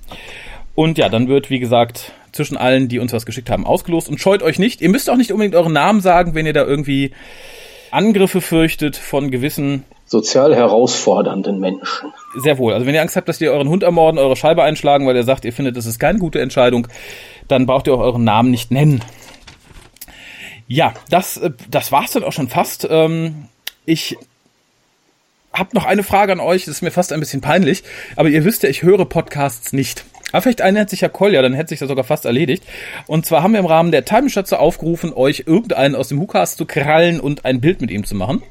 Und 0.76 0.98
ja, 0.98 1.08
dann 1.08 1.26
wird, 1.26 1.50
wie 1.50 1.58
gesagt, 1.58 2.12
zwischen 2.32 2.56
allen, 2.56 2.88
die 2.88 2.98
uns 3.00 3.12
was 3.12 3.26
geschickt 3.26 3.50
haben, 3.50 3.66
ausgelost. 3.66 4.08
Und 4.08 4.20
scheut 4.20 4.42
euch 4.42 4.58
nicht. 4.58 4.80
Ihr 4.80 4.90
müsst 4.90 5.10
auch 5.10 5.16
nicht 5.16 5.32
unbedingt 5.32 5.56
euren 5.56 5.72
Namen 5.72 6.00
sagen, 6.00 6.34
wenn 6.34 6.46
ihr 6.46 6.52
da 6.52 6.64
irgendwie 6.64 7.12
Angriffe 7.90 8.40
fürchtet 8.40 8.96
von 8.96 9.30
gewissen 9.30 9.84
Sozial 10.04 10.54
herausfordernden 10.54 11.58
Menschen. 11.58 12.12
sehr 12.36 12.58
wohl. 12.58 12.74
Also 12.74 12.86
wenn 12.86 12.94
ihr 12.94 13.00
Angst 13.02 13.16
habt, 13.16 13.28
dass 13.28 13.38
die 13.38 13.48
euren 13.48 13.68
Hund 13.68 13.82
ermorden, 13.82 14.18
eure 14.18 14.36
Scheibe 14.36 14.62
einschlagen, 14.62 15.06
weil 15.06 15.16
ihr 15.16 15.24
sagt, 15.24 15.44
ihr 15.44 15.52
findet, 15.52 15.76
das 15.76 15.86
ist 15.86 15.98
keine 15.98 16.18
gute 16.18 16.40
Entscheidung, 16.40 16.86
dann 17.48 17.66
braucht 17.66 17.88
ihr 17.88 17.94
auch 17.94 18.00
euren 18.00 18.22
Namen 18.22 18.50
nicht 18.50 18.70
nennen. 18.70 19.02
Ja, 20.68 20.94
das, 21.10 21.38
äh, 21.38 21.50
das 21.70 21.90
war's 21.90 22.12
dann 22.12 22.22
auch 22.22 22.32
schon 22.32 22.48
fast. 22.48 22.86
Ähm, 22.88 23.46
Ich 23.84 24.16
habe 25.52 25.70
noch 25.74 25.86
eine 25.86 26.02
Frage 26.02 26.32
an 26.32 26.40
euch, 26.40 26.66
das 26.66 26.76
ist 26.76 26.82
mir 26.82 26.90
fast 26.90 27.12
ein 27.12 27.20
bisschen 27.20 27.40
peinlich, 27.40 27.82
aber 28.16 28.28
ihr 28.28 28.44
wisst 28.44 28.62
ja, 28.62 28.68
ich 28.68 28.82
höre 28.82 29.06
Podcasts 29.06 29.72
nicht. 29.72 30.04
Aber 30.36 30.42
vielleicht 30.42 30.60
erinnert 30.60 30.90
sich 30.90 31.00
ja 31.00 31.08
Kolja, 31.08 31.40
dann 31.40 31.54
hätte 31.54 31.70
sich 31.70 31.78
das 31.78 31.88
sogar 31.88 32.04
fast 32.04 32.26
erledigt. 32.26 32.62
Und 33.06 33.24
zwar 33.24 33.42
haben 33.42 33.54
wir 33.54 33.60
im 33.60 33.64
Rahmen 33.64 33.90
der 33.90 34.04
Time 34.04 34.28
dazu 34.30 34.56
aufgerufen, 34.56 35.14
euch 35.14 35.44
irgendeinen 35.46 35.94
aus 35.94 36.08
dem 36.08 36.20
Hukas 36.20 36.56
zu 36.56 36.66
krallen 36.66 37.20
und 37.20 37.46
ein 37.46 37.62
Bild 37.62 37.80
mit 37.80 37.90
ihm 37.90 38.04
zu 38.04 38.14
machen. 38.14 38.42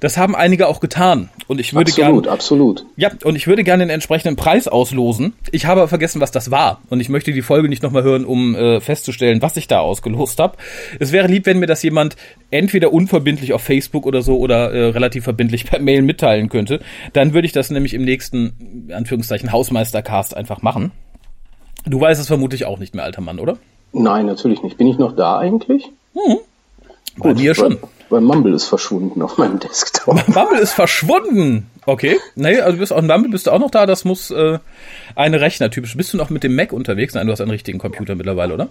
Das 0.00 0.16
haben 0.16 0.34
einige 0.34 0.66
auch 0.66 0.80
getan. 0.80 1.28
Und 1.46 1.60
ich 1.60 1.74
würde 1.74 1.92
gerne. 1.92 2.08
Absolut, 2.08 2.28
absolut. 2.28 2.86
Ja, 2.96 3.10
und 3.22 3.36
ich 3.36 3.46
würde 3.46 3.64
gerne 3.64 3.84
den 3.84 3.90
entsprechenden 3.90 4.36
Preis 4.36 4.66
auslosen. 4.66 5.34
Ich 5.52 5.66
habe 5.66 5.88
vergessen, 5.88 6.22
was 6.22 6.30
das 6.30 6.50
war. 6.50 6.80
Und 6.88 7.00
ich 7.00 7.10
möchte 7.10 7.32
die 7.32 7.42
Folge 7.42 7.68
nicht 7.68 7.82
nochmal 7.82 8.02
hören, 8.02 8.24
um 8.24 8.54
äh, 8.54 8.80
festzustellen, 8.80 9.42
was 9.42 9.58
ich 9.58 9.68
da 9.68 9.80
ausgelost 9.80 10.38
habe. 10.38 10.56
Es 11.00 11.12
wäre 11.12 11.28
lieb, 11.28 11.44
wenn 11.44 11.58
mir 11.58 11.66
das 11.66 11.82
jemand 11.82 12.16
entweder 12.50 12.94
unverbindlich 12.94 13.52
auf 13.52 13.62
Facebook 13.62 14.06
oder 14.06 14.22
so 14.22 14.38
oder 14.38 14.72
äh, 14.72 14.88
relativ 14.88 15.24
verbindlich 15.24 15.66
per 15.66 15.80
Mail 15.80 16.00
mitteilen 16.00 16.48
könnte. 16.48 16.80
Dann 17.12 17.34
würde 17.34 17.44
ich 17.44 17.52
das 17.52 17.68
nämlich 17.68 17.92
im 17.92 18.06
nächsten, 18.06 18.86
in 18.88 18.94
Anführungszeichen, 18.94 19.52
Hausmeistercast 19.52 20.34
einfach 20.34 20.62
machen. 20.62 20.92
Du 21.86 22.00
weißt 22.00 22.20
es 22.20 22.26
vermutlich 22.26 22.64
auch 22.64 22.78
nicht 22.78 22.94
mehr, 22.94 23.04
alter 23.04 23.20
Mann, 23.20 23.38
oder? 23.38 23.58
Nein, 23.92 24.26
natürlich 24.26 24.62
nicht. 24.62 24.76
Bin 24.76 24.88
ich 24.88 24.98
noch 24.98 25.14
da 25.14 25.38
eigentlich? 25.38 25.84
Hm. 26.14 26.38
Bei 27.16 27.30
Gut, 27.30 27.38
mir 27.38 27.54
schon. 27.54 27.78
Weil, 28.10 28.20
Mumble 28.20 28.54
ist 28.54 28.66
verschwunden 28.66 29.22
auf 29.22 29.38
meinem 29.38 29.58
Desktop. 29.58 30.28
Mumble 30.28 30.58
ist 30.58 30.72
verschwunden. 30.72 31.70
Okay. 31.86 32.18
Nee, 32.34 32.60
also 32.60 32.72
du 32.72 32.78
bist 32.78 32.92
auch 32.92 32.98
in 32.98 33.06
Mumble 33.06 33.30
bist 33.30 33.46
du 33.46 33.52
auch 33.52 33.58
noch 33.58 33.70
da. 33.70 33.86
Das 33.86 34.04
muss 34.04 34.30
äh, 34.30 34.58
eine 35.14 35.40
Rechner 35.40 35.70
typisch. 35.70 35.96
Bist 35.96 36.12
du 36.12 36.16
noch 36.16 36.30
mit 36.30 36.42
dem 36.42 36.54
Mac 36.54 36.72
unterwegs? 36.72 37.14
Nein, 37.14 37.26
du 37.26 37.32
hast 37.32 37.40
einen 37.40 37.50
richtigen 37.50 37.78
Computer 37.78 38.14
mittlerweile, 38.14 38.54
oder? 38.54 38.68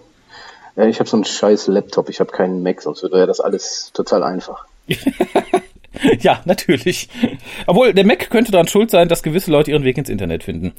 Ja, 0.76 0.86
ich 0.86 1.00
habe 1.00 1.10
so 1.10 1.18
einen 1.18 1.26
scheiß 1.26 1.68
Laptop. 1.68 2.10
Ich 2.10 2.20
habe 2.20 2.32
keinen 2.32 2.64
Mac, 2.64 2.82
sonst 2.82 3.04
wäre 3.04 3.28
das 3.28 3.40
alles 3.40 3.92
total 3.94 4.24
einfach. 4.24 4.66
ja, 6.20 6.42
natürlich. 6.46 7.10
Obwohl, 7.66 7.94
der 7.94 8.06
Mac 8.06 8.30
könnte 8.30 8.52
daran 8.52 8.68
schuld 8.68 8.92
sein, 8.92 9.08
dass 9.08 9.24
gewisse 9.24 9.52
Leute 9.52 9.72
ihren 9.72 9.84
Weg 9.84 9.98
ins 9.98 10.10
Internet 10.10 10.44
finden. 10.44 10.74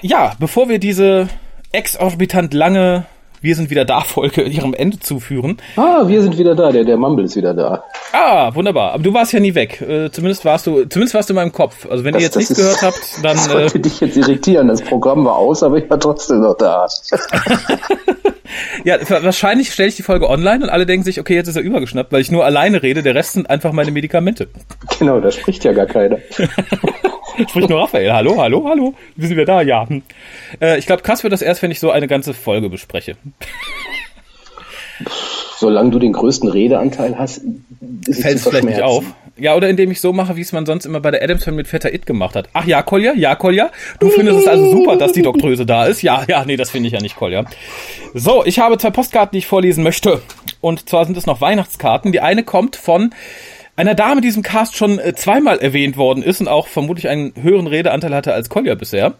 Ja, 0.00 0.34
bevor 0.38 0.68
wir 0.68 0.78
diese 0.78 1.28
exorbitant 1.76 2.54
lange 2.54 3.04
Wir 3.42 3.54
sind 3.54 3.68
wieder 3.70 3.84
da 3.84 4.00
Folge 4.14 4.42
ihrem 4.42 4.72
Ende 4.74 4.98
zuführen. 4.98 5.58
Ah, 5.76 6.04
wir 6.08 6.22
sind 6.22 6.38
wieder 6.38 6.54
da. 6.54 6.72
Der, 6.72 6.84
der 6.84 6.96
Mumble 6.96 7.24
ist 7.26 7.36
wieder 7.36 7.52
da. 7.54 7.84
Ah, 8.12 8.52
wunderbar. 8.54 8.92
Aber 8.94 9.02
du 9.02 9.12
warst 9.12 9.32
ja 9.34 9.40
nie 9.40 9.54
weg. 9.54 9.80
Äh, 9.82 10.10
zumindest 10.10 10.44
warst 10.46 10.66
du, 10.66 10.84
zumindest 10.86 11.14
warst 11.14 11.28
du 11.28 11.34
in 11.34 11.36
meinem 11.36 11.52
Kopf. 11.52 11.86
Also 11.88 12.02
wenn 12.02 12.14
Das- 12.14 12.22
ihr 12.22 12.26
jetzt 12.26 12.36
nichts 12.36 12.50
ist- 12.52 12.56
gehört 12.56 12.82
habt, 12.82 12.98
dann 13.22 13.36
Das 13.36 13.46
äh, 13.46 13.50
sollte 13.50 13.78
dich 13.80 14.00
jetzt 14.00 14.16
irritieren. 14.16 14.68
Das 14.68 14.80
Programm 14.82 15.24
war 15.26 15.36
aus, 15.36 15.62
aber 15.62 15.76
ich 15.76 15.88
war 15.90 16.00
trotzdem 16.00 16.40
noch 16.40 16.56
da. 16.56 16.86
ja, 18.84 18.96
wahrscheinlich 19.22 19.72
stelle 19.72 19.90
ich 19.90 19.96
die 19.96 20.02
Folge 20.02 20.28
online 20.30 20.64
und 20.64 20.70
alle 20.70 20.86
denken 20.86 21.04
sich, 21.04 21.20
okay, 21.20 21.34
jetzt 21.34 21.48
ist 21.48 21.56
er 21.56 21.62
übergeschnappt, 21.62 22.12
weil 22.12 22.22
ich 22.22 22.30
nur 22.30 22.44
alleine 22.44 22.82
rede. 22.82 23.02
Der 23.02 23.14
Rest 23.14 23.34
sind 23.34 23.50
einfach 23.50 23.72
meine 23.72 23.90
Medikamente. 23.90 24.48
Genau, 24.98 25.20
da 25.20 25.30
spricht 25.30 25.62
ja 25.64 25.72
gar 25.72 25.86
keiner. 25.86 26.18
Spricht 27.48 27.68
nur 27.68 27.80
Raphael. 27.80 28.12
Hallo, 28.12 28.40
hallo, 28.40 28.64
hallo. 28.68 28.94
Wir 29.14 29.28
sind 29.28 29.36
wir 29.36 29.44
da? 29.44 29.62
Ja. 29.62 29.88
Hm. 29.88 30.02
Äh, 30.60 30.78
ich 30.78 30.86
glaube, 30.86 31.02
krass 31.02 31.22
wird 31.22 31.32
das 31.32 31.42
erst, 31.42 31.62
wenn 31.62 31.70
ich 31.70 31.80
so 31.80 31.90
eine 31.90 32.06
ganze 32.06 32.34
Folge 32.34 32.68
bespreche. 32.68 33.16
Solange 35.58 35.90
du 35.90 35.98
den 35.98 36.12
größten 36.12 36.48
Redeanteil 36.48 37.18
hast, 37.18 37.42
Fällt 38.10 38.36
es 38.36 38.48
vielleicht 38.48 38.64
nicht 38.64 38.82
auf. 38.82 39.04
Ja, 39.38 39.54
oder 39.54 39.68
indem 39.68 39.90
ich 39.90 40.00
so 40.00 40.12
mache, 40.12 40.36
wie 40.36 40.40
es 40.40 40.52
man 40.52 40.64
sonst 40.64 40.86
immer 40.86 41.00
bei 41.00 41.10
der 41.10 41.22
Adams 41.22 41.44
Family 41.44 41.58
mit 41.58 41.68
Vetter 41.68 41.92
It 41.92 42.06
gemacht 42.06 42.34
hat. 42.34 42.48
Ach 42.54 42.64
ja, 42.64 42.82
Kolja, 42.82 43.12
ja, 43.14 43.34
Kolja. 43.34 43.70
Du 44.00 44.08
findest 44.08 44.40
es 44.40 44.46
also 44.46 44.70
super, 44.70 44.96
dass 44.96 45.12
die 45.12 45.22
Doktröse 45.22 45.66
da 45.66 45.84
ist. 45.84 46.00
Ja, 46.02 46.24
ja, 46.26 46.44
nee, 46.46 46.56
das 46.56 46.70
finde 46.70 46.86
ich 46.86 46.94
ja 46.94 47.00
nicht, 47.00 47.16
Kolja. 47.16 47.44
So, 48.14 48.44
ich 48.46 48.58
habe 48.58 48.78
zwei 48.78 48.90
Postkarten, 48.90 49.32
die 49.32 49.38
ich 49.38 49.46
vorlesen 49.46 49.84
möchte. 49.84 50.22
Und 50.62 50.88
zwar 50.88 51.04
sind 51.04 51.18
es 51.18 51.26
noch 51.26 51.42
Weihnachtskarten. 51.42 52.12
Die 52.12 52.20
eine 52.20 52.44
kommt 52.44 52.76
von 52.76 53.10
einer 53.76 53.94
Dame, 53.94 54.20
die 54.20 54.28
diesem 54.28 54.42
Cast 54.42 54.76
schon 54.76 54.98
äh, 54.98 55.14
zweimal 55.14 55.58
erwähnt 55.58 55.96
worden 55.96 56.22
ist 56.22 56.40
und 56.40 56.48
auch 56.48 56.66
vermutlich 56.66 57.08
einen 57.08 57.32
höheren 57.40 57.66
Redeanteil 57.66 58.14
hatte 58.14 58.32
als 58.32 58.48
Kolja 58.48 58.74
bisher. 58.74 59.14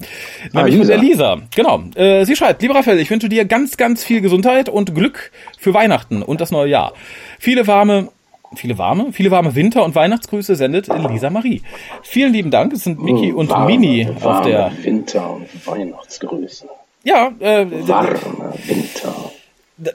Nämlich 0.53 0.75
von 0.77 0.81
Lisa. 0.81 0.93
der 0.95 0.99
Lisa. 0.99 1.37
Genau. 1.55 1.83
Äh, 1.95 2.25
sie 2.25 2.37
schreibt, 2.37 2.63
lieber 2.63 2.75
Raphael, 2.75 2.99
ich 2.99 3.11
wünsche 3.11 3.29
dir 3.29 3.45
ganz, 3.45 3.77
ganz 3.77 4.03
viel 4.03 4.21
Gesundheit 4.21 4.69
und 4.69 4.95
Glück 4.95 5.31
für 5.59 5.75
Weihnachten 5.75 6.23
und 6.23 6.41
das 6.41 6.51
neue 6.51 6.71
Jahr. 6.71 6.93
Viele 7.39 7.67
warme 7.67 8.09
Viele 8.55 8.79
warme, 8.79 9.13
viele 9.13 9.33
warme 9.33 9.57
Winter- 9.57 9.85
und 9.85 9.97
Weihnachtsgrüße 9.97 10.55
sendet 10.55 10.87
Lisa 11.11 11.31
Marie. 11.31 11.63
Vielen 12.03 12.33
lieben 12.33 12.53
Dank. 12.53 12.73
Es 12.73 12.85
sind 12.85 13.03
Miki 13.03 13.33
und 13.33 13.51
Warme, 13.51 13.67
Mini 13.67 14.09
auf 14.09 14.23
warme 14.23 14.49
der. 14.49 14.73
Winter- 14.83 15.33
und 15.35 15.67
Weihnachtsgrüße. 15.67 16.67
Ja, 17.03 17.33
äh, 17.41 17.67
Warme 17.89 18.19
Winter. 18.67 19.15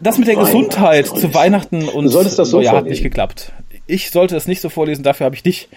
das 0.02 0.18
mit 0.18 0.28
der 0.28 0.36
Gesundheit 0.36 1.08
zu 1.08 1.34
Weihnachten 1.34 1.88
und 1.88 2.04
Du 2.04 2.10
solltest 2.10 2.38
das 2.38 2.50
so 2.50 2.58
Neujahr 2.58 2.76
hat 2.76 2.86
nicht 2.86 3.04
geklappt. 3.04 3.54
Ich 3.92 4.10
sollte 4.10 4.38
es 4.38 4.48
nicht 4.48 4.62
so 4.62 4.70
vorlesen, 4.70 5.04
dafür 5.04 5.26
habe 5.26 5.36
ich 5.36 5.44
dich. 5.44 5.68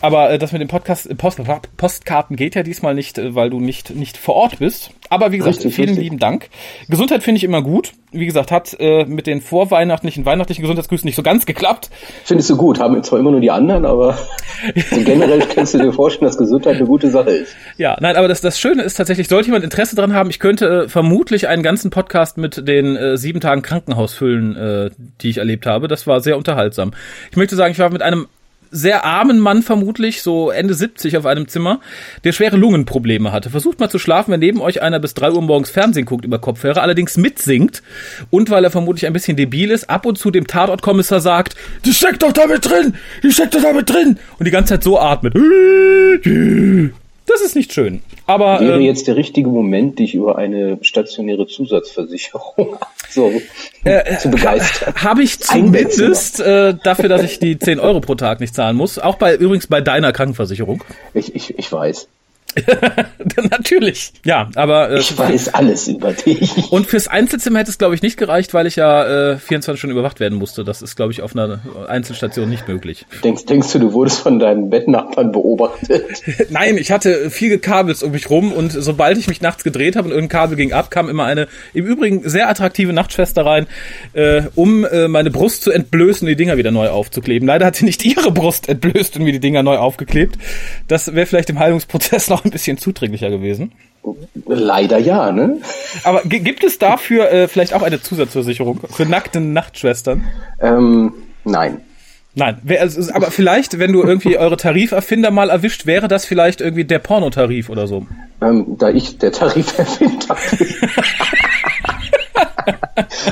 Aber 0.00 0.30
äh, 0.30 0.38
das 0.38 0.52
mit 0.52 0.60
dem 0.60 0.68
Podcast, 0.68 1.08
äh, 1.08 1.14
Post, 1.14 1.40
Postkarten 1.76 2.36
geht 2.36 2.54
ja 2.54 2.62
diesmal 2.62 2.94
nicht, 2.94 3.18
äh, 3.18 3.34
weil 3.34 3.50
du 3.50 3.60
nicht, 3.60 3.94
nicht 3.94 4.16
vor 4.16 4.34
Ort 4.34 4.58
bist. 4.58 4.90
Aber 5.10 5.30
wie 5.30 5.38
gesagt, 5.38 5.58
Richtig, 5.58 5.74
vielen 5.74 5.88
richtig. 5.90 6.04
lieben 6.04 6.18
Dank. 6.18 6.48
Gesundheit 6.88 7.22
finde 7.22 7.36
ich 7.36 7.44
immer 7.44 7.62
gut. 7.62 7.92
Wie 8.12 8.26
gesagt, 8.26 8.50
hat 8.50 8.76
äh, 8.80 9.04
mit 9.04 9.26
den 9.26 9.40
vorweihnachtlichen, 9.40 10.24
weihnachtlichen 10.24 10.62
Gesundheitsgrüßen 10.62 11.06
nicht 11.06 11.16
so 11.16 11.22
ganz 11.22 11.44
geklappt. 11.44 11.90
Findest 12.24 12.48
du 12.50 12.56
gut? 12.56 12.80
Haben 12.80 13.02
zwar 13.02 13.18
immer 13.18 13.30
nur 13.30 13.40
die 13.40 13.50
anderen, 13.50 13.84
aber 13.84 14.16
so 14.90 15.00
generell 15.04 15.40
kannst 15.40 15.74
du 15.74 15.78
dir 15.78 15.92
vorstellen, 15.92 16.28
dass 16.28 16.38
Gesundheit 16.38 16.76
eine 16.76 16.86
gute 16.86 17.10
Sache 17.10 17.30
ist. 17.30 17.54
Ja, 17.76 17.96
nein, 18.00 18.16
aber 18.16 18.28
das, 18.28 18.40
das 18.40 18.58
Schöne 18.58 18.82
ist 18.82 18.94
tatsächlich, 18.94 19.28
sollte 19.28 19.48
jemand 19.48 19.64
Interesse 19.64 19.96
dran 19.96 20.14
haben, 20.14 20.30
ich 20.30 20.38
könnte 20.38 20.84
äh, 20.84 20.88
vermutlich 20.88 21.48
einen 21.48 21.62
ganzen 21.62 21.90
Podcast 21.90 22.38
mit 22.38 22.66
den 22.66 22.96
äh, 22.96 23.16
sieben 23.16 23.40
Tagen 23.40 23.62
Krankenhaus 23.62 24.14
füllen, 24.14 24.56
äh, 24.56 24.90
die 25.20 25.30
ich 25.30 25.38
erlebt 25.38 25.66
habe. 25.66 25.88
Das 25.88 26.06
war 26.06 26.20
sehr 26.20 26.36
unterhaltsam. 26.36 26.92
Ich 27.30 27.36
möchte 27.36 27.56
sagen, 27.56 27.72
ich 27.72 27.78
war 27.78 27.90
mit 27.90 28.02
einem 28.02 28.28
sehr 28.72 29.04
armen 29.04 29.38
Mann 29.38 29.62
vermutlich, 29.62 30.22
so 30.22 30.50
Ende 30.50 30.74
70 30.74 31.16
auf 31.18 31.26
einem 31.26 31.46
Zimmer, 31.46 31.80
der 32.24 32.32
schwere 32.32 32.56
Lungenprobleme 32.56 33.30
hatte. 33.30 33.50
Versucht 33.50 33.78
mal 33.78 33.90
zu 33.90 33.98
schlafen, 33.98 34.32
wenn 34.32 34.40
neben 34.40 34.60
euch 34.60 34.82
einer 34.82 34.98
bis 34.98 35.14
drei 35.14 35.30
Uhr 35.30 35.42
morgens 35.42 35.70
Fernsehen 35.70 36.06
guckt 36.06 36.24
über 36.24 36.38
Kopfhörer, 36.38 36.82
allerdings 36.82 37.16
mitsingt 37.16 37.82
und 38.30 38.50
weil 38.50 38.64
er 38.64 38.70
vermutlich 38.70 39.06
ein 39.06 39.12
bisschen 39.12 39.36
debil 39.36 39.70
ist, 39.70 39.90
ab 39.90 40.06
und 40.06 40.18
zu 40.18 40.30
dem 40.30 40.46
Tatortkommissar 40.46 41.20
sagt, 41.20 41.54
die 41.84 41.92
steckt 41.92 42.22
doch 42.22 42.32
damit 42.32 42.68
drin, 42.68 42.94
die 43.22 43.30
steckt 43.30 43.54
doch 43.54 43.62
damit 43.62 43.90
drin 43.90 44.18
und 44.38 44.46
die 44.46 44.50
ganze 44.50 44.74
Zeit 44.74 44.82
so 44.82 44.98
atmet. 44.98 45.34
Das 47.26 47.40
ist 47.40 47.54
nicht 47.54 47.72
schön. 47.72 48.02
Aber 48.26 48.60
Wäre 48.60 48.76
ähm, 48.76 48.82
jetzt 48.82 49.06
der 49.06 49.16
richtige 49.16 49.48
Moment, 49.48 49.98
dich 49.98 50.14
über 50.14 50.36
eine 50.38 50.78
stationäre 50.82 51.46
Zusatzversicherung 51.46 52.76
so 53.10 53.32
Äh, 53.84 54.16
zu 54.18 54.30
begeistern. 54.30 54.94
habe 54.96 55.22
ich 55.22 55.38
zumindest 55.40 56.40
äh, 56.40 56.74
dafür, 56.82 57.08
dass 57.08 57.22
ich 57.22 57.38
die 57.38 57.58
10 57.58 57.78
Euro 57.80 58.00
pro 58.00 58.14
Tag 58.14 58.40
nicht 58.40 58.54
zahlen 58.54 58.76
muss. 58.76 58.98
Auch 58.98 59.16
bei 59.16 59.36
übrigens 59.36 59.66
bei 59.66 59.80
deiner 59.80 60.12
Krankenversicherung. 60.12 60.82
Ich, 61.14 61.34
ich, 61.34 61.58
ich 61.58 61.72
weiß. 61.72 62.08
Natürlich. 63.50 64.12
Ja, 64.24 64.50
aber 64.54 64.90
äh, 64.90 64.98
Ich 64.98 65.16
weiß 65.16 65.54
alles 65.54 65.88
über 65.88 66.12
dich. 66.12 66.70
und 66.70 66.86
fürs 66.86 67.08
Einzelzimmer 67.08 67.60
hätte 67.60 67.70
es 67.70 67.78
glaube 67.78 67.94
ich 67.94 68.02
nicht 68.02 68.16
gereicht, 68.16 68.54
weil 68.54 68.66
ich 68.66 68.76
ja 68.76 69.32
äh, 69.32 69.38
24 69.38 69.78
Stunden 69.78 69.96
überwacht 69.96 70.20
werden 70.20 70.38
musste. 70.38 70.64
Das 70.64 70.82
ist 70.82 70.96
glaube 70.96 71.12
ich 71.12 71.22
auf 71.22 71.34
einer 71.34 71.60
Einzelstation 71.88 72.48
nicht 72.48 72.68
möglich. 72.68 73.06
Denkst, 73.24 73.46
denkst 73.46 73.72
du, 73.72 73.78
du 73.78 73.92
wurdest 73.92 74.20
von 74.20 74.38
deinen 74.38 74.70
Bettnachbarn 74.70 75.32
beobachtet? 75.32 76.04
Nein, 76.50 76.76
ich 76.78 76.90
hatte 76.92 77.30
viel 77.30 77.58
Kabels 77.58 78.02
um 78.02 78.12
mich 78.12 78.30
rum 78.30 78.52
und 78.52 78.72
sobald 78.72 79.18
ich 79.18 79.28
mich 79.28 79.40
nachts 79.40 79.64
gedreht 79.64 79.96
habe 79.96 80.08
und 80.08 80.14
irgendein 80.14 80.40
Kabel 80.40 80.56
ging 80.56 80.72
ab, 80.72 80.90
kam 80.90 81.08
immer 81.08 81.24
eine 81.24 81.48
im 81.74 81.86
Übrigen 81.86 82.28
sehr 82.28 82.48
attraktive 82.48 82.92
Nachtschwester 82.92 83.44
rein, 83.44 83.66
äh, 84.12 84.42
um 84.54 84.84
äh, 84.84 85.08
meine 85.08 85.30
Brust 85.30 85.62
zu 85.62 85.70
entblößen 85.70 86.26
und 86.26 86.30
die 86.30 86.36
Dinger 86.36 86.56
wieder 86.56 86.70
neu 86.70 86.88
aufzukleben. 86.88 87.46
Leider 87.46 87.66
hat 87.66 87.76
sie 87.76 87.84
nicht 87.84 88.04
ihre 88.04 88.30
Brust 88.30 88.68
entblößt 88.68 89.16
und 89.16 89.24
mir 89.24 89.32
die 89.32 89.40
Dinger 89.40 89.62
neu 89.62 89.76
aufgeklebt. 89.76 90.36
Das 90.88 91.14
wäre 91.14 91.26
vielleicht 91.26 91.50
im 91.50 91.58
Heilungsprozess 91.58 92.28
noch 92.28 92.41
ein 92.44 92.50
bisschen 92.50 92.78
zuträglicher 92.78 93.30
gewesen. 93.30 93.72
Leider 94.46 94.98
ja, 94.98 95.30
ne? 95.32 95.58
Aber 96.04 96.22
gi- 96.22 96.40
gibt 96.40 96.64
es 96.64 96.78
dafür 96.78 97.30
äh, 97.30 97.48
vielleicht 97.48 97.72
auch 97.74 97.82
eine 97.82 98.00
Zusatzversicherung 98.02 98.80
für 98.90 99.06
nackte 99.06 99.40
Nachtschwestern? 99.40 100.24
Ähm, 100.60 101.12
nein. 101.44 101.80
Nein, 102.34 102.62
also, 102.80 103.12
aber 103.12 103.30
vielleicht, 103.30 103.78
wenn 103.78 103.92
du 103.92 104.02
irgendwie 104.02 104.38
eure 104.38 104.56
Tariferfinder 104.56 105.30
mal 105.30 105.50
erwischt, 105.50 105.84
wäre 105.84 106.08
das 106.08 106.24
vielleicht 106.24 106.62
irgendwie 106.62 106.86
der 106.86 106.98
Pornotarif 106.98 107.68
oder 107.68 107.86
so. 107.86 108.06
Ähm, 108.40 108.76
da 108.78 108.88
ich 108.88 109.18
der 109.18 109.32
Tariferfinder 109.32 110.34
bin. 110.58 110.68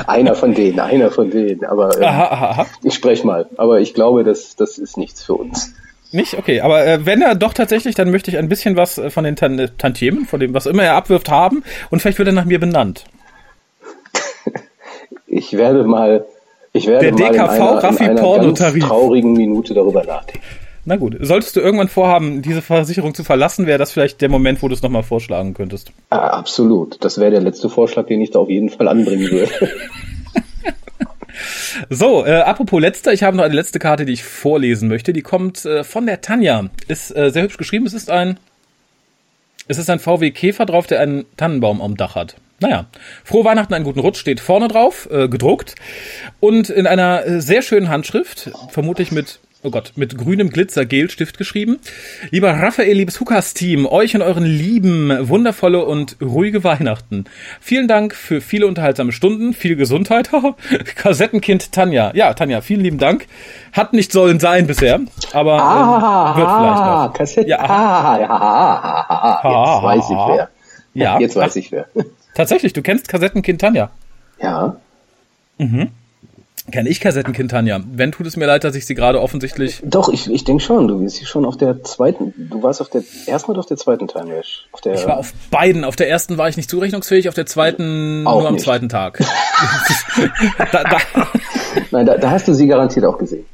einer 0.07 0.35
von 0.35 0.55
denen, 0.55 0.81
einer 0.81 1.11
von 1.11 1.31
denen. 1.31 1.64
Aber 1.64 1.97
ähm, 1.97 2.05
Aha, 2.05 2.25
aha, 2.26 2.47
aha. 2.50 2.67
ich 2.83 2.95
spreche 2.95 3.26
mal. 3.26 3.49
Aber 3.57 3.81
ich 3.81 3.95
glaube, 3.95 4.25
das, 4.25 4.57
das 4.57 4.79
ist 4.79 4.97
nichts 4.97 5.25
für 5.25 5.35
uns. 5.35 5.75
Nicht? 6.12 6.35
Okay, 6.37 6.61
aber 6.61 6.87
äh, 6.87 7.07
wenn 7.07 7.23
er 7.23 7.35
doch 7.35 7.52
tatsächlich, 7.52 7.95
dann 7.95 8.11
möchte 8.11 8.31
ich 8.31 8.38
ein 8.38 8.49
bisschen 8.49 8.76
was 8.76 8.99
äh, 8.99 9.11
von 9.11 9.25
den 9.25 9.37
Tan 9.37 9.59
äh, 9.59 9.69
Tantiemen, 9.79 10.26
von 10.26 10.40
dem, 10.40 10.55
was 10.55 10.67
immer 10.67 10.83
er 10.83 10.97
abwirft, 10.97 11.29
haben 11.29 11.62
und 11.90 12.00
vielleicht 12.00 12.19
wird 12.19 12.29
er 12.29 12.35
nach 12.35 12.45
mir 12.45 12.59
benannt. 12.61 13.05
Ich 15.33 15.52
werde 15.52 15.85
mal, 15.85 16.25
ich 16.73 16.88
werde 16.88 17.07
Der 17.07 17.12
mal 17.12 17.21
in 17.21 17.33
DKV 17.33 17.50
einer, 17.50 17.71
in 17.71 17.79
Raffi 17.79 18.05
einer 18.05 18.21
Pornotarif. 18.21 18.81
ganz 18.81 18.88
traurigen 18.88 19.33
Minute 19.35 19.75
darüber 19.75 20.02
nachdenken. 20.02 20.45
Na 20.85 20.97
gut, 20.97 21.17
solltest 21.21 21.55
du 21.55 21.61
irgendwann 21.61 21.87
vorhaben, 21.88 22.43
diese 22.43 22.62
Versicherung 22.62 23.14
zu 23.14 23.23
verlassen, 23.23 23.67
wäre 23.67 23.79
das 23.79 23.93
vielleicht 23.93 24.21
der 24.23 24.29
Moment, 24.29 24.61
wo 24.61 24.67
du 24.67 24.75
es 24.75 24.83
nochmal 24.83 25.05
vorschlagen 25.05 25.55
könntest. 25.55 25.93
Ah, 26.09 26.31
absolut. 26.31 27.05
Das 27.05 27.19
wäre 27.21 27.31
der 27.31 27.43
letzte 27.43 27.69
Vorschlag, 27.69 28.07
den 28.07 28.21
ich 28.21 28.33
da 28.33 28.40
auf 28.40 28.50
jeden 28.50 28.71
Fall 28.71 28.88
anbringen 28.88 29.31
würde. 29.31 29.52
So, 31.89 32.25
äh, 32.27 32.41
apropos 32.41 32.81
letzter, 32.81 33.13
ich 33.13 33.23
habe 33.23 33.37
noch 33.37 33.45
eine 33.45 33.55
letzte 33.55 33.79
Karte, 33.79 34.05
die 34.05 34.13
ich 34.13 34.25
vorlesen 34.25 34.89
möchte. 34.89 35.13
Die 35.13 35.23
kommt 35.23 35.65
äh, 35.65 35.85
von 35.85 36.07
der 36.07 36.21
Tanja. 36.21 36.71
Ist 36.89 37.15
äh, 37.17 37.31
sehr 37.31 37.43
hübsch 37.43 37.57
geschrieben. 37.57 37.87
Es 37.87 37.95
ist 37.95 38.11
ein 38.11 38.39
Es 39.69 39.79
ist 39.79 39.91
ein 39.91 39.99
VW 40.01 40.31
Käfer 40.31 40.67
drauf, 40.67 40.87
der 40.87 41.01
einen 41.01 41.25
Tannenbaum 41.37 41.81
am 41.81 41.97
Dach 41.97 42.15
hat. 42.15 42.37
Naja, 42.61 42.87
frohe 43.25 43.45
Weihnachten, 43.45 43.73
einen 43.73 43.85
guten 43.85 44.01
Rutsch 44.01 44.19
steht 44.19 44.39
vorne 44.39 44.69
drauf, 44.69 45.09
äh, 45.11 45.29
gedruckt 45.29 45.77
und 46.41 46.69
in 46.69 46.87
einer 46.87 47.25
äh, 47.25 47.41
sehr 47.41 47.63
schönen 47.63 47.89
Handschrift, 47.89 48.51
vermutlich 48.69 49.13
mit 49.13 49.41
oh 49.62 49.71
Gott, 49.71 49.93
mit 49.97 50.17
grünem 50.17 50.50
Glitzer-Gelstift 50.50 51.37
geschrieben. 51.37 51.79
Lieber 52.31 52.52
Raphael, 52.52 52.97
liebes 52.97 53.21
Hukas-Team, 53.21 53.87
euch 53.87 54.14
und 54.14 54.23
euren 54.23 54.45
lieben, 54.45 55.29
wundervolle 55.29 55.85
und 55.85 56.17
ruhige 56.21 56.64
Weihnachten. 56.64 57.25
Vielen 57.61 57.88
Dank 57.88 58.14
für 58.14 58.40
viele 58.40 58.67
unterhaltsame 58.67 59.12
Stunden, 59.12 59.52
viel 59.52 59.76
Gesundheit. 59.76 60.31
Kassettenkind 60.97 61.73
Tanja. 61.73 62.12
Ja, 62.14 62.33
Tanja, 62.35 62.61
vielen 62.61 62.81
lieben 62.81 62.99
Dank. 62.99 63.26
Hat 63.73 63.93
nicht 63.93 64.12
sollen 64.12 64.40
sein 64.40 64.67
bisher, 64.67 65.00
aber 65.33 65.62
ah, 65.62 66.31
ähm, 66.31 66.37
wird 66.37 66.49
vielleicht 66.49 66.83
ah, 66.83 67.07
noch. 67.07 67.14
Kassette. 67.14 67.49
Ja. 67.49 67.59
Ah, 67.61 68.21
ja, 68.21 68.31
ah, 68.31 69.07
ah, 69.09 69.40
ah, 69.43 69.75
jetzt 69.75 69.83
weiß 69.85 70.11
ich 70.11 70.37
wer. 70.37 70.49
Ja. 70.95 71.21
Jetzt 71.21 71.37
weiß 71.37 71.57
ich 71.57 71.73
wer. 71.73 71.87
Tatsächlich, 72.35 72.73
du 72.73 72.83
kennst 72.83 73.09
Kassettenkind 73.09 73.61
Tanja. 73.61 73.90
Ja. 74.40 74.76
Kenn 76.71 76.87
ich 76.87 77.00
Kassettenkind 77.00 77.50
Tanja. 77.50 77.81
Wenn 77.93 78.12
tut 78.12 78.27
es 78.27 78.37
mir 78.37 78.47
leid, 78.47 78.65
dass 78.65 78.75
ich 78.75 78.87
sie 78.87 78.95
gerade 78.95 79.21
offensichtlich. 79.21 79.81
Doch, 79.85 80.09
ich, 80.09 80.31
ich 80.31 80.45
denke 80.45 80.62
schon. 80.62 80.89
Du 80.89 80.99
bist 81.00 81.27
schon 81.27 81.45
auf 81.45 81.57
der 81.57 81.83
zweiten. 81.83 82.33
Du 82.50 82.62
warst 82.62 82.81
auf 82.81 82.89
der 82.89 83.03
ersten 83.27 83.50
oder 83.50 83.61
auf 83.61 83.67
der 83.67 83.77
zweiten 83.77 84.09
Time 84.09 84.41
Auf 84.73 84.81
der. 84.81 84.95
Ich 84.95 85.07
war 85.07 85.19
auf 85.19 85.33
beiden. 85.50 85.85
Auf 85.85 85.97
der 85.97 86.09
ersten 86.09 86.39
war 86.39 86.49
ich 86.49 86.57
nicht 86.57 86.71
zurechnungsfähig, 86.71 87.29
auf 87.29 87.35
der 87.35 87.47
zweiten 87.47 88.23
nur 88.23 88.47
am 88.47 88.55
nicht. 88.55 88.65
zweiten 88.65 88.89
Tag. 88.89 89.19
da, 90.73 90.85
da, 90.85 90.99
Nein, 91.91 92.07
da, 92.07 92.17
da 92.17 92.31
hast 92.31 92.49
du 92.49 92.55
sie 92.55 92.67
garantiert 92.67 93.05
auch 93.05 93.19
gesehen. 93.19 93.45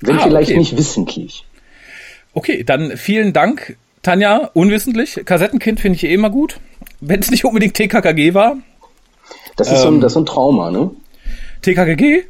Wenn 0.00 0.18
Ah, 0.18 0.22
vielleicht 0.24 0.50
okay. 0.50 0.58
nicht 0.58 0.76
wissentlich. 0.76 1.46
okay, 2.34 2.64
dann 2.64 2.96
vielen 2.96 3.32
Dank, 3.32 3.76
Tanja, 4.02 4.50
unwissentlich. 4.54 5.20
Kassettenkind 5.24 5.80
finde 5.80 5.96
ich 5.96 6.04
eh 6.04 6.12
immer 6.14 6.30
gut. 6.30 6.58
Wenn 7.00 7.20
es 7.20 7.30
nicht 7.30 7.44
unbedingt 7.44 7.74
TKKG 7.74 8.34
war. 8.34 8.56
Das 9.56 9.70
ist, 9.70 9.80
so, 9.82 9.88
Ähm. 9.88 9.96
ein, 9.96 10.00
das 10.00 10.10
ist 10.10 10.14
so 10.14 10.20
ein 10.20 10.26
Trauma, 10.26 10.70
ne? 10.70 10.90
TKKG? 11.64 12.24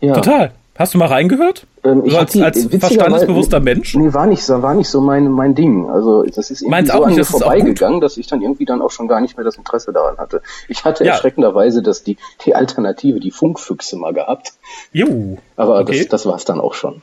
Ja. 0.00 0.14
Total. 0.14 0.52
Hast 0.76 0.92
du 0.92 0.98
mal 0.98 1.06
reingehört? 1.06 1.66
Ähm, 1.84 2.02
so 2.04 2.12
hab 2.16 2.22
als, 2.22 2.32
die- 2.32 2.42
als 2.42 2.64
verstandesbewusster 2.66 3.60
Mensch? 3.60 3.94
Nee, 3.94 4.12
war 4.12 4.26
nicht, 4.26 4.42
so- 4.42 4.60
war 4.60 4.74
nicht 4.74 4.88
so 4.88 5.00
mein, 5.00 5.30
mein 5.30 5.54
Ding. 5.54 5.88
Also 5.88 6.24
das 6.24 6.50
ist 6.50 6.62
irgendwie 6.62 6.70
Meins 6.70 6.88
so 6.88 6.94
auch 6.94 7.02
an 7.02 7.08
nicht, 7.10 7.16
mir 7.16 7.22
ist 7.22 7.32
auch 7.34 7.38
vorbeigegangen, 7.42 8.00
dass 8.00 8.16
ich 8.16 8.26
dann 8.26 8.42
irgendwie 8.42 8.64
dann 8.64 8.82
auch 8.82 8.90
schon 8.90 9.06
gar 9.06 9.20
nicht 9.20 9.36
mehr 9.36 9.44
das 9.44 9.56
Interesse 9.56 9.92
daran 9.92 10.18
hatte. 10.18 10.42
Ich 10.68 10.84
hatte 10.84 11.04
Ja. 11.04 11.12
erschreckenderweise 11.12 11.80
dass 11.80 12.02
die, 12.02 12.16
die 12.44 12.56
Alternative, 12.56 13.20
die 13.20 13.30
Funkfüchse 13.30 13.96
mal 13.96 14.12
gehabt. 14.12 14.54
Jo. 14.92 15.38
Aber 15.56 15.78
Okay. 15.80 15.98
das, 15.98 16.08
das 16.08 16.26
war 16.26 16.34
es 16.34 16.44
dann 16.44 16.60
auch 16.60 16.74
schon. 16.74 17.02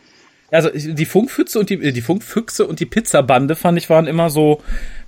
Also 0.52 0.68
die 0.74 1.06
Funkfüchse 1.06 1.58
und 1.58 1.70
die, 1.70 1.76
äh, 1.76 1.92
die 1.94 2.02
Funkfüchse 2.02 2.68
und 2.68 2.82
die 2.82 2.86
Pizzabande 2.86 3.56
fand 3.56 3.78
ich 3.78 3.90
waren 3.90 4.06
immer 4.06 4.30
so, 4.30 4.60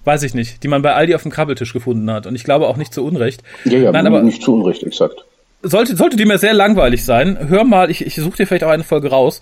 weiß 0.05 0.23
ich 0.23 0.33
nicht, 0.33 0.63
die 0.63 0.69
man 0.69 0.81
bei 0.81 0.93
Aldi 0.93 1.15
auf 1.15 1.23
dem 1.23 1.31
Krabbeltisch 1.31 1.73
gefunden 1.73 2.09
hat. 2.09 2.27
Und 2.27 2.35
ich 2.35 2.45
glaube 2.45 2.67
auch 2.69 2.77
nicht 2.77 2.93
zu 2.93 3.03
Unrecht. 3.03 3.43
Ja, 3.65 3.77
ja, 3.77 3.91
Nein, 3.91 4.07
aber 4.07 4.21
nicht 4.23 4.41
zu 4.41 4.53
Unrecht, 4.55 4.83
exakt. 4.83 5.25
Sollte, 5.63 5.95
sollte 5.95 6.17
die 6.17 6.25
mir 6.25 6.37
sehr 6.37 6.53
langweilig 6.53 7.03
sein, 7.03 7.49
hör 7.49 7.63
mal, 7.63 7.89
ich, 7.89 8.05
ich 8.05 8.15
suche 8.15 8.37
dir 8.37 8.47
vielleicht 8.47 8.65
auch 8.65 8.69
eine 8.69 8.83
Folge 8.83 9.09
raus. 9.09 9.41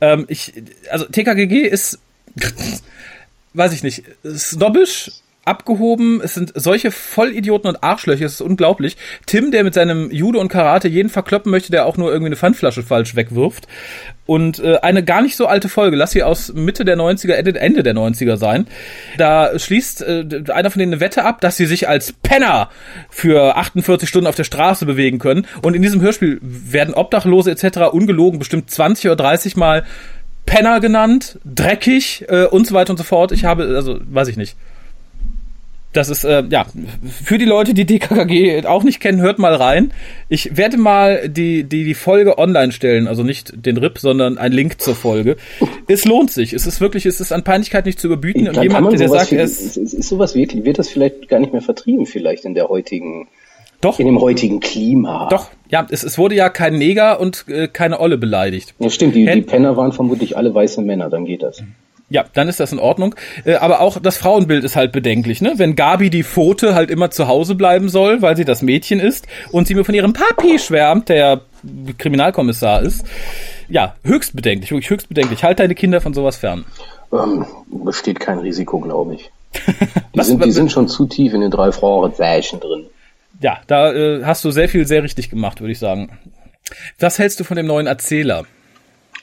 Ähm, 0.00 0.24
ich, 0.28 0.54
also 0.90 1.04
TKGG 1.04 1.66
ist, 1.66 1.98
weiß 3.54 3.72
ich 3.72 3.82
nicht, 3.82 4.04
snobbisch, 4.24 5.10
abgehoben, 5.46 6.20
es 6.22 6.34
sind 6.34 6.52
solche 6.54 6.90
Vollidioten 6.90 7.68
und 7.68 7.82
Arschlöcher, 7.82 8.26
es 8.26 8.34
ist 8.34 8.40
unglaublich. 8.40 8.96
Tim, 9.26 9.50
der 9.50 9.64
mit 9.64 9.74
seinem 9.74 10.10
Judo 10.10 10.40
und 10.40 10.48
Karate 10.48 10.88
jeden 10.88 11.08
verkloppen 11.08 11.50
möchte, 11.50 11.70
der 11.70 11.86
auch 11.86 11.96
nur 11.96 12.10
irgendwie 12.10 12.26
eine 12.26 12.36
Pfandflasche 12.36 12.82
falsch 12.82 13.16
wegwirft. 13.16 13.66
Und 14.26 14.58
äh, 14.58 14.78
eine 14.82 15.04
gar 15.04 15.22
nicht 15.22 15.36
so 15.36 15.46
alte 15.46 15.68
Folge, 15.68 15.96
lass 15.96 16.10
sie 16.10 16.24
aus 16.24 16.52
Mitte 16.52 16.84
der 16.84 16.96
90er, 16.96 17.34
Ende, 17.34 17.58
Ende 17.58 17.82
der 17.84 17.94
90er 17.94 18.36
sein. 18.36 18.66
Da 19.18 19.56
schließt 19.56 20.02
äh, 20.02 20.24
einer 20.52 20.70
von 20.70 20.80
denen 20.80 20.94
eine 20.94 21.00
Wette 21.00 21.24
ab, 21.24 21.40
dass 21.40 21.56
sie 21.56 21.66
sich 21.66 21.88
als 21.88 22.12
Penner 22.12 22.68
für 23.08 23.56
48 23.56 24.08
Stunden 24.08 24.26
auf 24.26 24.34
der 24.34 24.44
Straße 24.44 24.84
bewegen 24.84 25.20
können. 25.20 25.46
Und 25.62 25.76
in 25.76 25.82
diesem 25.82 26.00
Hörspiel 26.00 26.40
werden 26.42 26.94
Obdachlose 26.94 27.52
etc. 27.52 27.92
ungelogen 27.92 28.40
bestimmt 28.40 28.68
20 28.68 29.06
oder 29.06 29.16
30 29.16 29.56
Mal 29.56 29.84
Penner 30.44 30.80
genannt, 30.80 31.38
dreckig 31.44 32.24
äh, 32.28 32.44
und 32.44 32.66
so 32.66 32.74
weiter 32.74 32.90
und 32.90 32.96
so 32.96 33.04
fort. 33.04 33.32
Ich 33.32 33.44
habe, 33.44 33.74
also 33.76 34.00
weiß 34.00 34.28
ich 34.28 34.36
nicht. 34.36 34.56
Das 35.96 36.10
ist, 36.10 36.24
äh, 36.24 36.42
ja, 36.50 36.66
für 37.24 37.38
die 37.38 37.44
Leute, 37.46 37.72
die 37.72 37.86
DKKG 37.86 38.66
auch 38.66 38.82
nicht 38.84 39.00
kennen, 39.00 39.20
hört 39.20 39.38
mal 39.38 39.54
rein. 39.54 39.92
Ich 40.28 40.56
werde 40.56 40.76
mal 40.76 41.28
die, 41.28 41.64
die, 41.64 41.84
die 41.84 41.94
Folge 41.94 42.38
online 42.38 42.72
stellen, 42.72 43.06
also 43.08 43.22
nicht 43.22 43.52
den 43.64 43.78
RIP, 43.78 43.98
sondern 43.98 44.36
ein 44.36 44.52
Link 44.52 44.80
zur 44.80 44.94
Folge. 44.94 45.36
Es 45.88 46.04
lohnt 46.04 46.30
sich. 46.30 46.52
Es 46.52 46.66
ist 46.66 46.80
wirklich, 46.80 47.06
es 47.06 47.20
ist 47.20 47.32
an 47.32 47.44
Peinlichkeit 47.44 47.86
nicht 47.86 47.98
zu 47.98 48.08
überbieten. 48.08 48.40
Und 48.40 48.46
Dann 48.48 48.54
kann 48.56 48.62
jemand, 48.64 48.84
man 48.90 48.96
der 48.98 49.08
sagt, 49.08 49.30
wie- 49.32 49.36
er 49.36 49.44
ist, 49.44 49.76
ist, 49.78 50.02
sowas 50.02 50.34
wirklich, 50.34 50.64
wird 50.64 50.78
das 50.78 50.88
vielleicht 50.88 51.28
gar 51.28 51.38
nicht 51.40 51.52
mehr 51.52 51.62
vertrieben, 51.62 52.04
vielleicht 52.06 52.44
in 52.44 52.54
der 52.54 52.68
heutigen, 52.68 53.28
doch, 53.80 53.98
in 53.98 54.06
dem 54.06 54.20
heutigen 54.20 54.60
Klima. 54.60 55.28
doch, 55.30 55.48
ja, 55.70 55.86
es, 55.90 56.02
es 56.02 56.18
wurde 56.18 56.34
ja 56.34 56.48
kein 56.50 56.76
Neger 56.76 57.20
und 57.20 57.46
äh, 57.48 57.68
keine 57.68 58.00
Olle 58.00 58.18
beleidigt. 58.18 58.74
Ja, 58.78 58.90
stimmt, 58.90 59.14
die, 59.14 59.24
die 59.24 59.40
Penner 59.42 59.76
waren 59.76 59.92
vermutlich 59.92 60.36
alle 60.36 60.54
weiße 60.54 60.82
Männer, 60.82 61.08
dann 61.08 61.24
geht 61.24 61.42
das. 61.42 61.62
Ja, 62.08 62.24
dann 62.34 62.48
ist 62.48 62.60
das 62.60 62.72
in 62.72 62.78
Ordnung. 62.78 63.16
Äh, 63.44 63.54
aber 63.54 63.80
auch 63.80 63.98
das 64.00 64.16
Frauenbild 64.16 64.62
ist 64.62 64.76
halt 64.76 64.92
bedenklich, 64.92 65.40
ne? 65.40 65.54
Wenn 65.56 65.74
Gabi 65.74 66.08
die 66.08 66.22
Pfote 66.22 66.74
halt 66.74 66.90
immer 66.90 67.10
zu 67.10 67.26
Hause 67.26 67.56
bleiben 67.56 67.88
soll, 67.88 68.22
weil 68.22 68.36
sie 68.36 68.44
das 68.44 68.62
Mädchen 68.62 69.00
ist 69.00 69.26
und 69.50 69.66
sie 69.66 69.74
mir 69.74 69.84
von 69.84 69.94
ihrem 69.94 70.12
Papi 70.12 70.58
schwärmt, 70.58 71.08
der 71.08 71.40
Kriminalkommissar 71.98 72.82
ist. 72.82 73.04
Ja, 73.68 73.96
höchst 74.04 74.36
bedenklich, 74.36 74.70
wirklich 74.70 74.90
höchst 74.90 75.08
bedenklich. 75.08 75.42
Halt 75.42 75.58
deine 75.58 75.74
Kinder 75.74 76.00
von 76.00 76.14
sowas 76.14 76.36
fern. 76.36 76.64
Ähm, 77.12 77.44
besteht 77.66 78.20
kein 78.20 78.38
Risiko, 78.38 78.78
glaube 78.78 79.14
ich. 79.14 79.30
Die, 80.14 80.22
sind, 80.22 80.44
die 80.44 80.50
sind 80.50 80.72
schon 80.72 80.88
zu 80.88 81.06
tief 81.06 81.34
in 81.34 81.42
den 81.42 81.50
drei 81.50 81.72
Frauensächen 81.72 82.60
drin. 82.60 82.86
Ja, 83.40 83.58
da 83.66 83.92
äh, 83.92 84.24
hast 84.24 84.44
du 84.44 84.50
sehr 84.50 84.68
viel 84.68 84.86
sehr 84.86 85.02
richtig 85.02 85.28
gemacht, 85.28 85.60
würde 85.60 85.72
ich 85.72 85.78
sagen. 85.78 86.10
Was 86.98 87.18
hältst 87.18 87.38
du 87.38 87.44
von 87.44 87.56
dem 87.56 87.66
neuen 87.66 87.86
Erzähler? 87.86 88.44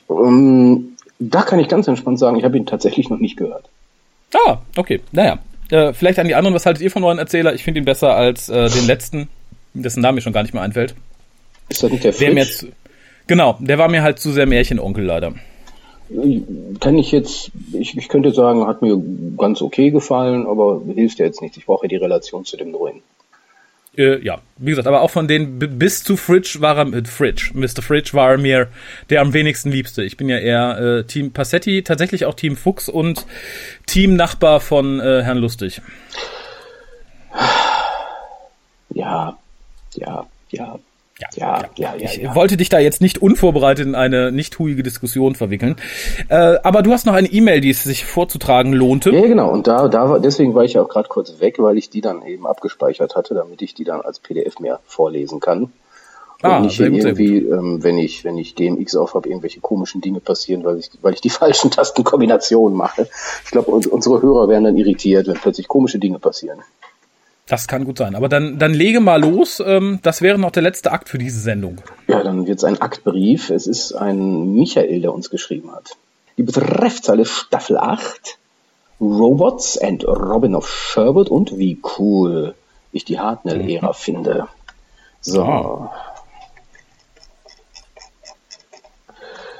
Ähm, 0.09 0.92
da 1.19 1.41
kann 1.41 1.59
ich 1.59 1.67
ganz 1.67 1.87
entspannt 1.87 2.19
sagen, 2.19 2.37
ich 2.37 2.43
habe 2.43 2.57
ihn 2.57 2.65
tatsächlich 2.65 3.09
noch 3.09 3.19
nicht 3.19 3.37
gehört. 3.37 3.69
Ah, 4.33 4.57
okay. 4.75 5.01
Naja. 5.11 5.39
Äh, 5.69 5.93
vielleicht 5.93 6.19
an 6.19 6.27
die 6.27 6.35
anderen, 6.35 6.53
was 6.53 6.65
haltet 6.65 6.83
ihr 6.83 6.91
vom 6.91 7.01
neuen 7.01 7.19
Erzähler? 7.19 7.53
Ich 7.53 7.63
finde 7.63 7.79
ihn 7.79 7.85
besser 7.85 8.15
als 8.15 8.49
äh, 8.49 8.69
den 8.69 8.85
letzten, 8.85 9.29
dessen 9.73 10.01
Name 10.01 10.15
mir 10.15 10.21
schon 10.21 10.33
gar 10.33 10.43
nicht 10.43 10.53
mehr 10.53 10.61
einfällt. 10.63 10.93
Ist 11.69 11.81
das 11.83 11.91
nicht 11.91 12.03
der 12.03 12.11
Der 12.11 12.33
mir 12.33 12.45
Fritz? 12.45 12.61
jetzt, 12.63 12.73
genau, 13.27 13.57
der 13.59 13.77
war 13.77 13.89
mir 13.89 14.03
halt 14.03 14.19
zu 14.19 14.31
sehr 14.31 14.45
Märchenonkel 14.45 15.03
leider. 15.03 15.33
Kann 16.79 16.97
ich 16.97 17.11
jetzt, 17.11 17.51
ich, 17.71 17.97
ich 17.97 18.07
könnte 18.09 18.33
sagen, 18.33 18.67
hat 18.67 18.81
mir 18.81 19.01
ganz 19.37 19.61
okay 19.61 19.89
gefallen, 19.89 20.45
aber 20.45 20.81
hilft 20.93 21.17
ja 21.19 21.25
jetzt 21.25 21.41
nicht. 21.41 21.57
Ich 21.57 21.65
brauche 21.65 21.85
ja 21.85 21.89
die 21.89 21.95
Relation 21.95 22.45
zu 22.45 22.57
dem 22.57 22.71
neuen. 22.71 23.01
Äh, 23.95 24.23
ja, 24.23 24.41
wie 24.57 24.71
gesagt, 24.71 24.87
aber 24.87 25.01
auch 25.01 25.11
von 25.11 25.27
denen 25.27 25.59
bis 25.59 26.03
zu 26.03 26.17
Fridge 26.17 26.57
war 26.59 26.77
er, 26.77 26.93
äh, 26.93 27.05
Fridge, 27.05 27.51
Mr. 27.53 27.83
Fridge 27.83 28.11
war 28.13 28.37
mir 28.37 28.69
der 29.09 29.21
am 29.21 29.33
wenigsten 29.33 29.69
liebste. 29.71 30.03
Ich 30.03 30.17
bin 30.17 30.29
ja 30.29 30.39
eher 30.39 30.79
äh, 30.79 31.03
Team 31.03 31.31
Passetti, 31.31 31.83
tatsächlich 31.83 32.25
auch 32.25 32.33
Team 32.33 32.57
Fuchs 32.57 32.89
und 32.89 33.25
Team 33.85 34.15
Nachbar 34.15 34.61
von 34.61 34.99
äh, 34.99 35.21
Herrn 35.21 35.37
Lustig. 35.37 35.81
Ja, 38.89 39.37
ja, 39.95 40.25
ja, 40.49 40.79
Ja, 41.19 41.27
ja, 41.35 41.69
ja, 41.75 41.95
ja. 41.95 42.05
Ich 42.05 42.17
ja. 42.17 42.35
wollte 42.35 42.57
dich 42.57 42.69
da 42.69 42.79
jetzt 42.79 42.99
nicht 42.99 43.21
unvorbereitet 43.21 43.85
in 43.85 43.95
eine 43.95 44.31
nicht 44.31 44.57
huige 44.59 44.81
Diskussion 44.83 45.35
verwickeln. 45.35 45.75
Äh, 46.27 46.57
aber 46.63 46.81
du 46.81 46.91
hast 46.91 47.05
noch 47.05 47.13
eine 47.13 47.27
E-Mail, 47.31 47.61
die 47.61 47.69
es 47.69 47.83
sich 47.83 48.03
vorzutragen 48.05 48.73
lohnte. 48.73 49.11
Ja, 49.11 49.21
genau. 49.21 49.51
Und 49.51 49.67
da, 49.67 49.87
da 49.87 50.09
war, 50.09 50.19
deswegen 50.19 50.55
war 50.55 50.63
ich 50.63 50.73
ja 50.73 50.81
auch 50.81 50.89
gerade 50.89 51.07
kurz 51.09 51.39
weg, 51.39 51.55
weil 51.59 51.77
ich 51.77 51.89
die 51.91 52.01
dann 52.01 52.25
eben 52.25 52.47
abgespeichert 52.47 53.15
hatte, 53.15 53.35
damit 53.35 53.61
ich 53.61 53.73
die 53.75 53.83
dann 53.83 54.01
als 54.01 54.19
PDF 54.19 54.59
mehr 54.59 54.79
vorlesen 54.87 55.39
kann. 55.39 55.63
Und 55.63 55.71
Ah, 56.49 56.59
nicht 56.59 56.77
gut, 56.77 56.87
irgendwie, 56.87 57.37
ähm, 57.37 57.83
wenn 57.83 57.97
ich, 57.97 58.25
wenn 58.25 58.37
ich 58.37 58.53
DMX 58.55 58.95
auf 58.95 59.13
habe, 59.13 59.29
irgendwelche 59.29 59.61
komischen 59.61 60.01
Dinge 60.01 60.19
passieren, 60.19 60.65
weil 60.65 60.77
ich, 60.79 60.89
weil 61.01 61.13
ich 61.13 61.21
die 61.21 61.29
falschen 61.29 61.71
Tastenkombinationen 61.71 62.75
mache. 62.77 63.07
Ich 63.45 63.51
glaube, 63.51 63.71
uns- 63.71 63.87
unsere 63.87 64.21
Hörer 64.21 64.49
werden 64.49 64.65
dann 64.65 64.77
irritiert, 64.77 65.27
wenn 65.27 65.35
plötzlich 65.35 65.67
komische 65.69 65.99
Dinge 65.99 66.19
passieren. 66.19 66.59
Das 67.47 67.67
kann 67.67 67.83
gut 67.83 67.97
sein. 67.97 68.15
Aber 68.15 68.29
dann, 68.29 68.57
dann 68.57 68.73
lege 68.73 69.01
mal 69.01 69.21
los. 69.21 69.61
Ähm, 69.65 69.99
das 70.01 70.21
wäre 70.21 70.37
noch 70.37 70.51
der 70.51 70.63
letzte 70.63 70.91
Akt 70.91 71.09
für 71.09 71.17
diese 71.17 71.39
Sendung. 71.39 71.81
Ja, 72.07 72.23
dann 72.23 72.47
wird's 72.47 72.63
ein 72.63 72.81
Aktbrief. 72.81 73.49
Es 73.49 73.67
ist 73.67 73.93
ein 73.93 74.53
Michael, 74.53 75.01
der 75.01 75.13
uns 75.13 75.29
geschrieben 75.29 75.71
hat. 75.71 75.97
Die 76.37 76.43
Betreffzeile 76.43 77.25
Staffel 77.25 77.77
8. 77.77 78.37
Robots 79.01 79.77
and 79.77 80.05
Robin 80.05 80.55
of 80.55 80.69
Sherwood 80.69 81.29
und 81.29 81.57
wie 81.57 81.79
cool 81.97 82.55
ich 82.93 83.03
die 83.03 83.19
Hartnell-Ära 83.19 83.91
finde. 83.91 84.47
So. 85.19 85.43
Ah. 85.43 85.91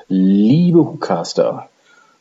Liebe 0.08 0.80
Hookcaster, 0.80 1.70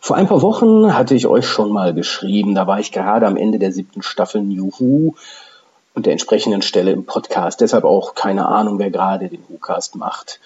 vor 0.01 0.17
ein 0.17 0.27
paar 0.27 0.43
Wochen 0.43 0.95
hatte 0.95 1.15
ich 1.15 1.27
euch 1.27 1.47
schon 1.47 1.71
mal 1.71 1.95
geschrieben, 1.95 2.55
da 2.55 2.67
war 2.67 2.81
ich 2.81 2.91
gerade 2.91 3.27
am 3.27 3.37
Ende 3.37 3.59
der 3.59 3.73
siebten 3.73 4.03
Staffel 4.03 4.43
New 4.43 4.73
Who 4.79 5.15
und 5.95 6.07
der 6.07 6.13
entsprechenden 6.13 6.63
Stelle 6.63 6.93
im 6.93 7.05
Podcast. 7.05 7.61
Deshalb 7.61 7.85
auch 7.85 8.15
keine 8.15 8.47
Ahnung, 8.47 8.79
wer 8.79 8.91
gerade 8.91 9.29
den 9.29 9.45
WhoCast 9.49 9.97
macht. 9.97 10.41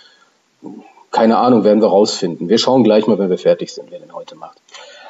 Keine 1.10 1.38
Ahnung, 1.38 1.64
werden 1.64 1.80
wir 1.80 1.88
rausfinden. 1.88 2.48
Wir 2.48 2.58
schauen 2.58 2.84
gleich 2.84 3.06
mal, 3.06 3.18
wenn 3.18 3.30
wir 3.30 3.38
fertig 3.38 3.72
sind, 3.72 3.90
wer 3.90 4.00
den 4.00 4.12
heute 4.12 4.34
macht. 4.34 4.60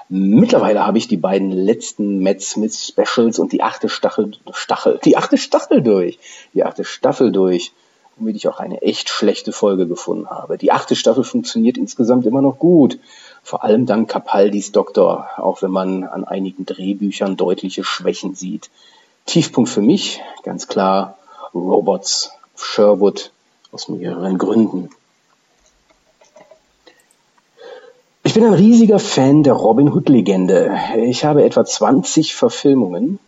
Mittlerweile 0.09 0.87
habe 0.87 0.99
ich 0.99 1.09
die 1.09 1.17
beiden 1.17 1.51
letzten 1.51 2.23
Matt 2.23 2.41
Smith 2.41 2.87
Specials 2.87 3.41
und 3.41 3.53
die 3.53 3.63
achte 3.63 3.89
Staffel, 3.89 4.33
Stachel, 4.53 5.01
die 5.05 5.17
achte 5.17 5.37
Staffel 5.37 5.83
durch. 5.83 6.19
Die 6.55 6.63
achte 6.63 6.85
Staffel 6.85 7.33
durch, 7.33 7.73
womit 8.17 8.37
ich 8.37 8.47
auch 8.47 8.61
eine 8.61 8.83
echt 8.83 9.09
schlechte 9.09 9.51
Folge 9.51 9.89
gefunden 9.89 10.31
habe. 10.31 10.59
Die 10.59 10.71
achte 10.71 10.95
Staffel 10.95 11.25
funktioniert 11.25 11.77
insgesamt 11.77 12.25
immer 12.25 12.41
noch 12.41 12.61
gut. 12.61 13.01
Vor 13.43 13.65
allem 13.65 13.87
dank 13.87 14.09
Capaldis 14.09 14.71
Doktor, 14.71 15.29
auch 15.39 15.63
wenn 15.63 15.73
man 15.73 16.05
an 16.05 16.25
einigen 16.25 16.67
Drehbüchern 16.67 17.37
deutliche 17.37 17.83
Schwächen 17.83 18.35
sieht. 18.35 18.71
Tiefpunkt 19.27 19.69
für 19.69 19.83
mich, 19.83 20.23
ganz 20.45 20.69
klar, 20.69 21.19
Robots 21.55 22.31
Sherwood 22.57 23.33
aus 23.73 23.89
mehreren 23.89 24.39
Gründen. 24.39 24.89
Ich 28.23 28.35
bin 28.35 28.45
ein 28.45 28.55
riesiger 28.55 28.99
Fan 28.99 29.43
der 29.43 29.55
Robin 29.55 29.93
Hood-Legende. 29.93 30.77
Ich 30.97 31.25
habe 31.25 31.45
etwa 31.45 31.65
20 31.65 32.35
Verfilmungen 32.35 33.19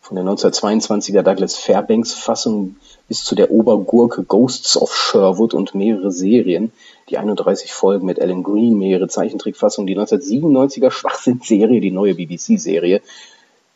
von 0.00 0.16
der 0.16 0.24
1922er 0.24 1.22
Douglas 1.22 1.56
Fairbanks-Fassung 1.56 2.76
bis 3.06 3.24
zu 3.24 3.34
der 3.34 3.50
Obergurke 3.50 4.24
Ghosts 4.24 4.76
of 4.76 4.94
Sherwood 4.94 5.54
und 5.54 5.74
mehrere 5.74 6.10
Serien, 6.10 6.72
die 7.08 7.18
31 7.18 7.72
Folgen 7.72 8.06
mit 8.06 8.20
Alan 8.20 8.42
Green, 8.42 8.78
mehrere 8.78 9.08
Zeichentrickfassungen, 9.08 9.86
die 9.86 9.98
1997er 9.98 10.90
Schwachsinn-Serie, 10.90 11.80
die 11.80 11.90
neue 11.90 12.14
BBC-Serie. 12.14 13.02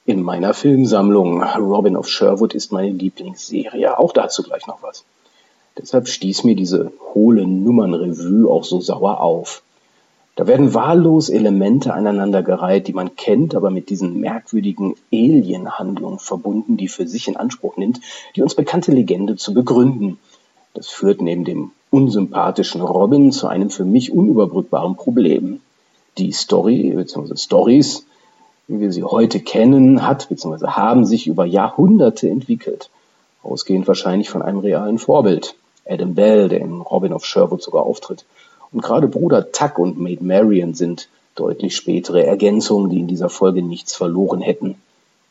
In 0.07 0.23
meiner 0.23 0.53
Filmsammlung 0.53 1.43
Robin 1.43 1.97
of 1.97 2.09
Sherwood 2.09 2.55
ist 2.55 2.73
meine 2.73 2.91
Lieblingsserie. 2.91 3.99
Auch 3.99 4.13
dazu 4.13 4.43
gleich 4.43 4.67
noch 4.67 4.83
was. 4.83 5.03
Deshalb 5.79 6.09
stieß 6.09 6.45
mir 6.45 6.55
diese 6.55 6.93
hohle 7.15 7.47
Nummernrevue 7.47 8.51
auch 8.51 8.65
so 8.65 8.83
sauer 8.83 9.23
auf. 9.23 9.63
Da 10.37 10.47
werden 10.47 10.75
wahllos 10.75 11.31
Elemente 11.31 11.95
aneinandergereiht, 11.95 12.87
die 12.87 12.93
man 12.93 13.17
kennt, 13.17 13.55
aber 13.55 13.71
mit 13.71 13.89
diesen 13.89 14.21
merkwürdigen 14.21 14.95
Alien-Handlungen 15.11 16.19
verbunden, 16.19 16.77
die 16.77 16.89
für 16.89 17.07
sich 17.07 17.27
in 17.29 17.39
Anspruch 17.39 17.79
nimmt, 17.79 18.01
die 18.37 18.43
uns 18.43 18.55
bekannte 18.55 18.93
Legende 18.93 19.37
zu 19.37 19.55
begründen. 19.55 20.19
Das 20.75 20.89
führt 20.89 21.23
neben 21.23 21.45
dem 21.45 21.71
unsympathischen 21.89 22.83
Robin 22.83 23.33
zu 23.33 23.47
einem 23.47 23.71
für 23.71 23.87
mich 23.87 24.13
unüberbrückbaren 24.13 24.97
Problem. 24.97 25.63
Die 26.19 26.33
Story 26.33 26.93
bzw. 26.95 27.37
Stories, 27.37 28.05
wie 28.67 28.81
wir 28.81 28.93
sie 28.93 29.05
heute 29.05 29.41
kennen, 29.41 30.07
hat 30.07 30.29
bzw. 30.29 30.67
haben 30.69 31.05
sich 31.05 31.27
über 31.27 31.45
Jahrhunderte 31.45 32.29
entwickelt, 32.29 32.91
ausgehend 33.43 33.87
wahrscheinlich 33.87 34.31
von 34.31 34.43
einem 34.43 34.59
realen 34.59 34.99
Vorbild. 34.99 35.55
Adam 35.87 36.15
Bell, 36.15 36.49
der 36.49 36.61
in 36.61 36.81
Robin 36.81 37.13
of 37.13 37.27
Sherwood 37.27 37.63
sogar 37.63 37.85
auftritt, 37.85 38.25
und 38.73 38.83
gerade 38.83 39.07
Bruder 39.07 39.53
Tuck 39.53 39.79
und 39.79 40.01
Maid 40.01 40.23
Marian 40.23 40.75
sind 40.75 41.09
deutlich 41.35 41.77
spätere 41.77 42.25
Ergänzungen, 42.25 42.91
die 42.91 43.01
in 43.01 43.07
dieser 43.07 43.29
Folge 43.29 43.63
nichts 43.63 43.95
verloren 43.95 44.41
hätten, 44.41 44.77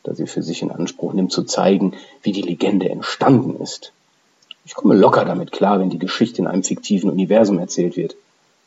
da 0.02 0.14
sie 0.14 0.26
für 0.26 0.42
sich 0.42 0.62
in 0.62 0.70
Anspruch 0.70 1.12
nimmt 1.12 1.32
zu 1.32 1.42
zeigen, 1.42 1.94
wie 2.22 2.32
die 2.32 2.42
Legende 2.42 2.88
entstanden 2.88 3.60
ist. 3.60 3.92
Ich 4.64 4.74
komme 4.74 4.94
locker 4.94 5.24
damit 5.24 5.52
klar, 5.52 5.80
wenn 5.80 5.90
die 5.90 5.98
Geschichte 5.98 6.40
in 6.40 6.46
einem 6.46 6.62
fiktiven 6.62 7.10
Universum 7.10 7.58
erzählt 7.58 7.96
wird, 7.96 8.16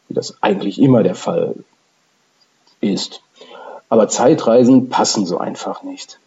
wie 0.08 0.13
das 0.13 0.41
eigentlich 0.43 0.80
immer 0.80 1.03
der 1.03 1.15
Fall 1.15 1.56
ist. 2.82 3.21
Aber 3.89 4.10
Zeitreisen 4.10 4.89
passen 4.89 5.26
so 5.26 5.38
einfach 5.38 5.84
nicht. 5.84 6.19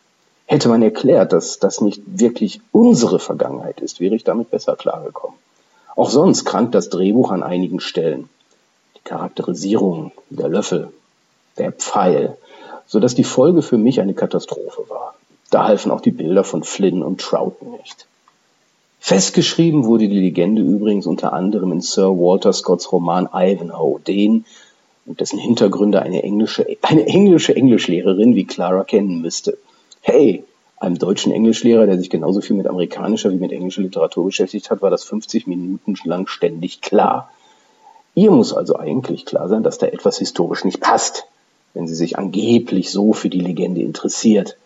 Hätte 0.46 0.68
man 0.68 0.82
erklärt, 0.82 1.32
dass 1.32 1.58
das 1.58 1.80
nicht 1.80 2.02
wirklich 2.06 2.60
unsere 2.72 3.18
Vergangenheit 3.18 3.80
ist, 3.80 4.00
wäre 4.00 4.14
ich 4.14 4.24
damit 4.24 4.50
besser 4.50 4.76
klargekommen. 4.76 5.38
Auch 5.94 6.10
sonst 6.10 6.44
krankt 6.44 6.74
das 6.74 6.88
Drehbuch 6.88 7.30
an 7.30 7.42
einigen 7.42 7.80
Stellen. 7.80 8.28
Charakterisierung, 9.04 10.12
der 10.30 10.48
Löffel, 10.48 10.92
der 11.58 11.72
Pfeil, 11.72 12.36
so 12.86 13.00
dass 13.00 13.14
die 13.14 13.24
Folge 13.24 13.62
für 13.62 13.78
mich 13.78 14.00
eine 14.00 14.14
Katastrophe 14.14 14.84
war. 14.88 15.14
Da 15.50 15.64
halfen 15.66 15.90
auch 15.90 16.00
die 16.00 16.10
Bilder 16.10 16.44
von 16.44 16.62
Flynn 16.62 17.02
und 17.02 17.20
Troughton 17.20 17.72
nicht. 17.72 18.06
Festgeschrieben 18.98 19.84
wurde 19.84 20.08
die 20.08 20.20
Legende 20.20 20.62
übrigens 20.62 21.06
unter 21.06 21.32
anderem 21.32 21.72
in 21.72 21.80
Sir 21.80 22.10
Walter 22.10 22.52
Scotts 22.52 22.92
Roman 22.92 23.28
Ivanhoe, 23.32 23.98
den 24.00 24.44
und 25.06 25.20
dessen 25.20 25.38
Hintergründe 25.38 26.02
eine 26.02 26.22
englische, 26.22 26.66
eine 26.82 27.06
englische 27.06 27.54
Englischlehrerin 27.54 28.34
wie 28.34 28.44
Clara 28.44 28.84
kennen 28.84 29.20
müsste. 29.20 29.58
Hey, 30.00 30.44
einem 30.78 30.98
deutschen 30.98 31.32
Englischlehrer, 31.32 31.86
der 31.86 31.98
sich 31.98 32.10
genauso 32.10 32.40
viel 32.40 32.56
mit 32.56 32.66
amerikanischer 32.66 33.30
wie 33.30 33.36
mit 33.36 33.52
englischer 33.52 33.82
Literatur 33.82 34.24
beschäftigt 34.24 34.70
hat, 34.70 34.80
war 34.82 34.90
das 34.90 35.04
50 35.04 35.46
Minuten 35.46 35.94
lang 36.04 36.26
ständig 36.26 36.80
klar. 36.80 37.30
Ihr 38.14 38.30
muss 38.30 38.52
also 38.52 38.76
eigentlich 38.76 39.26
klar 39.26 39.48
sein, 39.48 39.62
dass 39.62 39.78
da 39.78 39.86
etwas 39.86 40.18
historisch 40.18 40.64
nicht 40.64 40.80
passt, 40.80 41.26
wenn 41.74 41.86
sie 41.86 41.94
sich 41.94 42.18
angeblich 42.18 42.90
so 42.90 43.12
für 43.12 43.28
die 43.28 43.40
Legende 43.40 43.82
interessiert. 43.82 44.56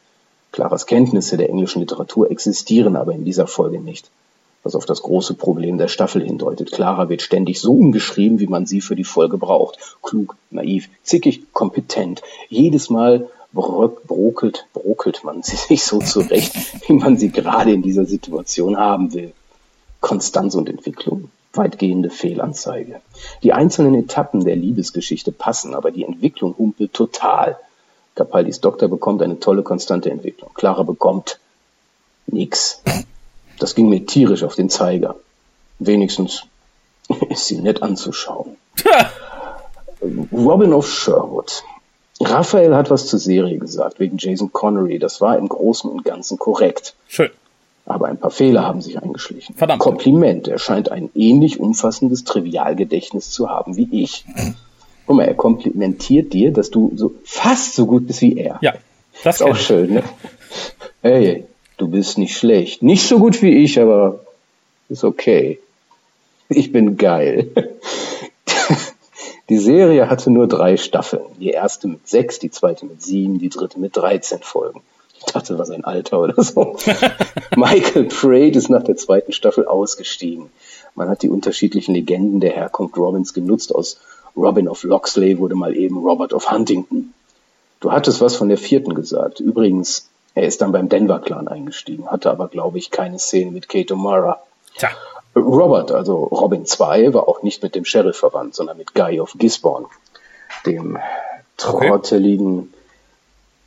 Claras 0.52 0.86
Kenntnisse 0.86 1.36
der 1.36 1.50
englischen 1.50 1.80
Literatur 1.80 2.30
existieren 2.30 2.96
aber 2.96 3.12
in 3.12 3.24
dieser 3.24 3.48
Folge 3.48 3.80
nicht, 3.80 4.08
was 4.64 4.74
auf 4.74 4.86
das 4.86 5.02
große 5.02 5.34
Problem 5.34 5.78
der 5.78 5.88
Staffel 5.88 6.24
hindeutet. 6.24 6.72
Clara 6.72 7.08
wird 7.08 7.22
ständig 7.22 7.60
so 7.60 7.72
umgeschrieben, 7.74 8.40
wie 8.40 8.48
man 8.48 8.66
sie 8.66 8.80
für 8.80 8.96
die 8.96 9.04
Folge 9.04 9.38
braucht. 9.38 9.78
Klug, 10.02 10.36
naiv, 10.50 10.88
zickig, 11.04 11.52
kompetent. 11.52 12.22
Jedes 12.48 12.90
Mal 12.90 13.28
brokelt, 13.52 14.66
brokelt 14.72 15.22
man 15.22 15.42
sie 15.44 15.56
sich 15.56 15.84
so 15.84 16.00
zurecht, 16.00 16.56
wie 16.88 16.94
man 16.94 17.16
sie 17.16 17.30
gerade 17.30 17.72
in 17.72 17.82
dieser 17.82 18.06
Situation 18.06 18.76
haben 18.76 19.14
will. 19.14 19.32
Konstanz 20.00 20.54
und 20.54 20.68
Entwicklung 20.68 21.30
weitgehende 21.56 22.10
Fehlanzeige. 22.10 23.00
Die 23.42 23.52
einzelnen 23.52 23.94
Etappen 23.94 24.44
der 24.44 24.56
Liebesgeschichte 24.56 25.32
passen, 25.32 25.74
aber 25.74 25.90
die 25.90 26.04
Entwicklung 26.04 26.56
humpelt 26.58 26.92
total. 26.92 27.56
Capaldis 28.14 28.60
Doktor 28.60 28.88
bekommt 28.88 29.22
eine 29.22 29.40
tolle, 29.40 29.62
konstante 29.62 30.10
Entwicklung. 30.10 30.50
Clara 30.54 30.82
bekommt 30.82 31.38
nix. 32.26 32.82
Das 33.58 33.74
ging 33.74 33.88
mir 33.88 34.04
tierisch 34.04 34.42
auf 34.42 34.54
den 34.54 34.70
Zeiger. 34.70 35.16
Wenigstens 35.78 36.44
ist 37.28 37.46
sie 37.46 37.58
nett 37.58 37.82
anzuschauen. 37.82 38.56
Robin 40.32 40.72
of 40.72 40.88
Sherwood. 40.88 41.62
Raphael 42.20 42.74
hat 42.74 42.90
was 42.90 43.06
zur 43.06 43.18
Serie 43.18 43.58
gesagt, 43.58 43.98
wegen 43.98 44.18
Jason 44.18 44.52
Connery. 44.52 44.98
Das 44.98 45.20
war 45.20 45.36
im 45.38 45.48
Großen 45.48 45.90
und 45.90 46.04
Ganzen 46.04 46.38
korrekt. 46.38 46.94
Schön. 47.08 47.30
Aber 47.86 48.06
ein 48.06 48.18
paar 48.18 48.30
Fehler 48.30 48.62
haben 48.62 48.80
sich 48.80 49.02
eingeschlichen. 49.02 49.54
Verdammt. 49.56 49.80
Kompliment. 49.80 50.48
Er 50.48 50.58
scheint 50.58 50.90
ein 50.90 51.10
ähnlich 51.14 51.60
umfassendes 51.60 52.24
Trivialgedächtnis 52.24 53.30
zu 53.30 53.50
haben 53.50 53.76
wie 53.76 53.88
ich. 54.02 54.24
Guck 55.06 55.16
mal, 55.16 55.24
er 55.24 55.34
komplimentiert 55.34 56.32
dir, 56.32 56.52
dass 56.52 56.70
du 56.70 56.92
so 56.96 57.14
fast 57.24 57.74
so 57.74 57.86
gut 57.86 58.06
bist 58.06 58.22
wie 58.22 58.38
er. 58.38 58.58
Ja, 58.62 58.74
das 59.22 59.36
ist 59.36 59.42
auch 59.42 59.56
schön, 59.56 59.94
ne? 59.94 60.02
Hey, 61.02 61.44
du 61.76 61.88
bist 61.88 62.18
nicht 62.18 62.36
schlecht. 62.36 62.82
Nicht 62.82 63.06
so 63.06 63.18
gut 63.18 63.42
wie 63.42 63.64
ich, 63.64 63.80
aber 63.80 64.20
ist 64.88 65.04
okay. 65.04 65.58
Ich 66.48 66.72
bin 66.72 66.96
geil. 66.96 67.50
Die 69.50 69.58
Serie 69.58 70.08
hatte 70.08 70.30
nur 70.30 70.48
drei 70.48 70.76
Staffeln. 70.76 71.24
Die 71.38 71.50
erste 71.50 71.86
mit 71.86 72.08
sechs, 72.08 72.38
die 72.38 72.50
zweite 72.50 72.86
mit 72.86 73.02
sieben, 73.02 73.38
die 73.38 73.50
dritte 73.50 73.78
mit 73.78 73.94
13 73.94 74.38
Folgen. 74.40 74.80
Ich 75.18 75.32
dachte, 75.32 75.58
war 75.58 75.66
sein 75.66 75.84
Alter 75.84 76.20
oder 76.20 76.42
so. 76.42 76.76
Michael 77.56 78.04
Praed 78.04 78.56
ist 78.56 78.70
nach 78.70 78.82
der 78.82 78.96
zweiten 78.96 79.32
Staffel 79.32 79.66
ausgestiegen. 79.66 80.46
Man 80.94 81.10
hat 81.10 81.22
die 81.22 81.28
unterschiedlichen 81.28 81.94
Legenden 81.94 82.40
der 82.40 82.52
Herkunft 82.52 82.96
Robins 82.96 83.34
genutzt. 83.34 83.74
Aus 83.74 84.00
Robin 84.34 84.66
of 84.66 84.82
Loxley 84.82 85.38
wurde 85.38 85.54
mal 85.56 85.76
eben 85.76 85.98
Robert 85.98 86.32
of 86.32 86.50
Huntington. 86.50 87.12
Du 87.80 87.92
hattest 87.92 88.22
was 88.22 88.36
von 88.36 88.48
der 88.48 88.58
vierten 88.58 88.94
gesagt. 88.94 89.40
Übrigens, 89.40 90.08
er 90.34 90.44
ist 90.44 90.60
dann 90.60 90.72
beim 90.72 90.88
Denver 90.88 91.20
Clan 91.20 91.48
eingestiegen, 91.48 92.10
hatte 92.10 92.30
aber, 92.30 92.48
glaube 92.48 92.78
ich, 92.78 92.90
keine 92.90 93.18
Szene 93.18 93.52
mit 93.52 93.68
Kate 93.68 93.94
O'Mara. 93.94 94.38
Tja. 94.76 94.90
Robert, 95.36 95.90
also 95.90 96.24
Robin 96.24 96.64
2, 96.64 97.12
war 97.12 97.28
auch 97.28 97.42
nicht 97.42 97.62
mit 97.62 97.74
dem 97.74 97.84
Sheriff 97.84 98.16
verwandt, 98.16 98.54
sondern 98.54 98.76
mit 98.76 98.94
Guy 98.94 99.20
of 99.20 99.34
Gisborne, 99.36 99.86
dem 100.64 100.98
trotteligen, 101.56 102.58
okay. 102.58 102.68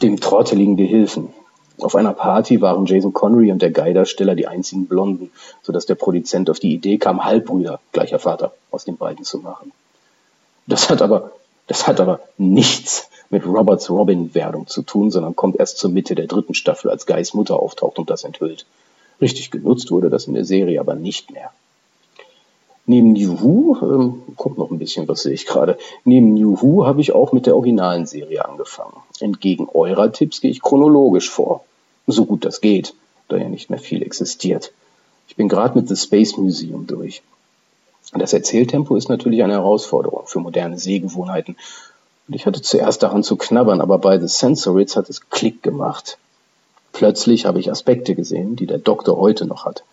dem 0.01 0.19
trotteligen 0.19 0.77
Gehilfen. 0.77 1.33
Auf 1.79 1.95
einer 1.95 2.13
Party 2.13 2.61
waren 2.61 2.85
Jason 2.85 3.13
Connery 3.13 3.51
und 3.51 3.61
der 3.61 3.71
Guy-Darsteller 3.71 4.35
die 4.35 4.47
einzigen 4.47 4.87
Blonden, 4.87 5.31
sodass 5.61 5.85
der 5.85 5.95
Produzent 5.95 6.49
auf 6.49 6.59
die 6.59 6.73
Idee 6.73 6.97
kam, 6.97 7.23
Halbbrüder, 7.23 7.79
gleicher 7.91 8.17
Vater, 8.17 8.53
aus 8.71 8.85
den 8.85 8.97
beiden 8.97 9.23
zu 9.23 9.39
machen. 9.39 9.71
Das 10.65 10.89
hat 10.89 11.01
aber, 11.01 11.31
das 11.67 11.87
hat 11.87 11.99
aber 11.99 12.21
nichts 12.37 13.09
mit 13.29 13.45
Roberts 13.45 13.89
Robin-Werdung 13.89 14.67
zu 14.67 14.81
tun, 14.81 15.11
sondern 15.11 15.35
kommt 15.35 15.59
erst 15.59 15.77
zur 15.77 15.91
Mitte 15.91 16.15
der 16.15 16.27
dritten 16.27 16.53
Staffel, 16.53 16.89
als 16.89 17.05
Guys 17.05 17.33
Mutter 17.33 17.59
auftaucht 17.59 17.99
und 17.99 18.09
das 18.09 18.23
enthüllt. 18.23 18.65
Richtig 19.19 19.51
genutzt 19.51 19.91
wurde 19.91 20.09
das 20.09 20.27
in 20.27 20.33
der 20.33 20.45
Serie 20.45 20.79
aber 20.79 20.95
nicht 20.95 21.31
mehr. 21.31 21.51
Neben 22.85 23.11
New 23.11 23.41
Who, 23.41 23.77
ähm, 23.81 24.35
kommt 24.37 24.57
noch 24.57 24.71
ein 24.71 24.79
bisschen, 24.79 25.09
was 25.09 25.23
sehe 25.23 25.33
ich 25.33 25.45
gerade. 25.45 25.77
Neben 26.05 26.33
New 26.33 26.61
Who 26.61 26.85
habe 26.85 27.01
ich 27.01 27.11
auch 27.11 27.33
mit 27.33 27.45
der 27.45 27.55
originalen 27.55 28.05
Serie 28.05 28.45
angefangen. 28.47 28.95
Entgegen 29.19 29.67
eurer 29.73 30.13
Tipps 30.13 30.39
gehe 30.39 30.51
ich 30.51 30.61
chronologisch 30.61 31.29
vor. 31.29 31.65
So 32.05 32.25
gut 32.25 32.45
das 32.45 32.61
geht, 32.61 32.93
da 33.27 33.35
ja 33.35 33.49
nicht 33.49 33.69
mehr 33.69 33.79
viel 33.79 34.01
existiert. 34.03 34.71
Ich 35.27 35.35
bin 35.35 35.49
gerade 35.49 35.77
mit 35.77 35.89
The 35.89 35.97
Space 35.97 36.37
Museum 36.37 36.87
durch. 36.87 37.21
Das 38.13 38.33
Erzähltempo 38.33 38.95
ist 38.95 39.09
natürlich 39.09 39.43
eine 39.43 39.53
Herausforderung 39.53 40.27
für 40.27 40.39
moderne 40.39 40.79
Sehgewohnheiten. 40.79 41.57
Und 42.27 42.33
ich 42.33 42.45
hatte 42.45 42.61
zuerst 42.61 43.03
daran 43.03 43.23
zu 43.23 43.35
knabbern, 43.35 43.81
aber 43.81 43.97
bei 43.97 44.19
The 44.19 44.27
Sensorids 44.27 44.95
hat 44.95 45.09
es 45.09 45.29
Klick 45.29 45.61
gemacht. 45.63 46.17
Plötzlich 46.93 47.45
habe 47.45 47.59
ich 47.59 47.69
Aspekte 47.69 48.15
gesehen, 48.15 48.55
die 48.55 48.65
der 48.65 48.79
Doktor 48.79 49.17
heute 49.17 49.45
noch 49.45 49.65
hat. 49.65 49.83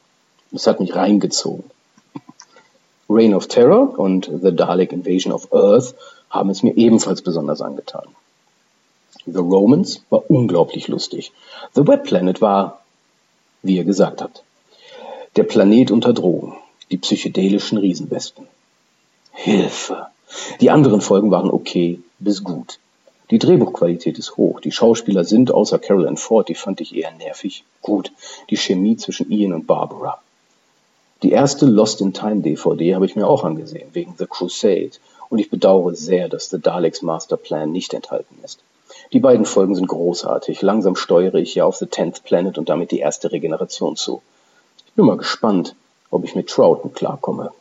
Das 0.53 0.67
hat 0.67 0.81
mich 0.81 0.95
reingezogen. 0.95 1.65
Reign 3.09 3.35
of 3.35 3.49
Terror 3.49 3.99
und 3.99 4.31
The 4.43 4.55
Dalek 4.55 4.93
Invasion 4.93 5.33
of 5.33 5.53
Earth 5.53 5.95
haben 6.31 6.51
es 6.51 6.63
mir 6.63 6.77
ebenfalls 6.77 7.23
besonders 7.23 7.61
angetan. 7.61 8.07
The 9.27 9.39
Romans 9.39 10.03
war 10.11 10.31
unglaublich 10.31 10.89
lustig. 10.89 11.33
The 11.75 11.87
Web 11.87 12.05
Planet 12.05 12.41
war, 12.41 12.81
wie 13.63 13.77
ihr 13.77 13.85
gesagt 13.85 14.23
habt, 14.23 14.43
der 15.37 15.45
Planet 15.45 15.91
unter 15.91 16.13
Drogen, 16.13 16.55
die 16.91 16.99
psychedelischen 16.99 17.79
Riesenwespen. 17.79 18.47
Hilfe! 19.33 20.07
Die 20.61 20.71
anderen 20.71 21.01
Folgen 21.01 21.31
waren 21.31 21.51
okay 21.51 22.01
bis 22.19 22.43
gut. 22.43 22.79
Die 23.31 23.39
Drehbuchqualität 23.39 24.19
ist 24.19 24.37
hoch. 24.37 24.61
Die 24.61 24.73
Schauspieler 24.73 25.25
sind, 25.25 25.53
außer 25.53 25.79
Carol 25.79 26.07
Ann 26.07 26.17
Ford, 26.17 26.49
die 26.49 26.55
fand 26.55 26.81
ich 26.81 26.95
eher 26.95 27.11
nervig, 27.13 27.65
gut. 27.81 28.13
Die 28.51 28.57
Chemie 28.57 28.97
zwischen 28.97 29.31
Ian 29.31 29.55
und 29.55 29.67
Barbara. 29.67 30.21
Die 31.23 31.33
erste 31.33 31.65
Lost 31.65 32.01
in 32.03 32.13
Time 32.13 32.43
DVD 32.43 32.95
habe 32.95 33.07
ich 33.07 33.17
mir 33.17 33.27
auch 33.27 33.45
angesehen, 33.45 33.89
wegen 33.93 34.15
The 34.19 34.27
Crusade. 34.27 34.91
Und 35.31 35.39
ich 35.39 35.49
bedauere 35.49 35.95
sehr, 35.95 36.29
dass 36.29 36.51
The 36.51 36.61
Daleks 36.61 37.01
Master 37.01 37.39
Plan 37.39 37.73
nicht 37.73 37.95
enthalten 37.95 38.37
ist. 38.45 38.61
Die 39.13 39.21
beiden 39.21 39.47
Folgen 39.47 39.75
sind 39.75 39.89
großartig. 39.89 40.61
Langsam 40.61 40.95
steuere 40.95 41.37
ich 41.37 41.55
ja 41.55 41.65
auf 41.65 41.77
The 41.77 41.87
Tenth 41.87 42.25
Planet 42.25 42.59
und 42.59 42.69
damit 42.69 42.91
die 42.91 42.99
erste 42.99 43.33
Regeneration 43.33 43.97
zu. 43.97 44.23
Ich 44.87 44.93
bin 44.93 45.07
mal 45.07 45.17
gespannt, 45.17 45.75
ob 46.11 46.25
ich 46.25 46.35
mit 46.35 46.49
Troughton 46.49 46.93
klarkomme. 46.93 47.53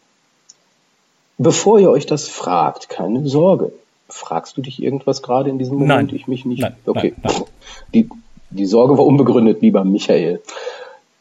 Bevor 1.37 1.79
ihr 1.79 1.89
euch 1.89 2.05
das 2.05 2.27
fragt, 2.27 2.89
keine 2.89 3.27
Sorge. 3.27 3.73
Fragst 4.07 4.57
du 4.57 4.61
dich 4.61 4.81
irgendwas 4.81 5.21
gerade 5.23 5.49
in 5.49 5.57
diesem 5.57 5.77
Moment? 5.77 6.09
Nein. 6.09 6.15
Ich 6.15 6.27
mich 6.27 6.45
nicht. 6.45 6.61
Nein, 6.61 6.75
okay. 6.85 7.13
nein, 7.23 7.33
nein. 7.33 7.43
Die, 7.93 8.09
die 8.51 8.65
Sorge 8.65 8.97
war 8.97 9.05
unbegründet, 9.05 9.61
lieber 9.61 9.83
Michael. 9.83 10.41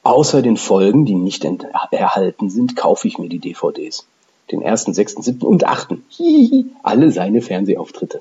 Außer 0.02 0.42
den 0.42 0.56
Folgen, 0.56 1.06
die 1.06 1.14
nicht 1.14 1.46
erhalten 1.90 2.50
sind, 2.50 2.76
kaufe 2.76 3.08
ich 3.08 3.18
mir 3.18 3.28
die 3.28 3.38
DVDs. 3.38 4.06
Den 4.50 4.60
ersten, 4.60 4.92
sechsten, 4.92 5.22
siebten 5.22 5.46
und 5.46 5.64
achten. 5.64 6.04
Hihihi. 6.10 6.66
Alle 6.82 7.10
seine 7.10 7.40
Fernsehauftritte. 7.40 8.20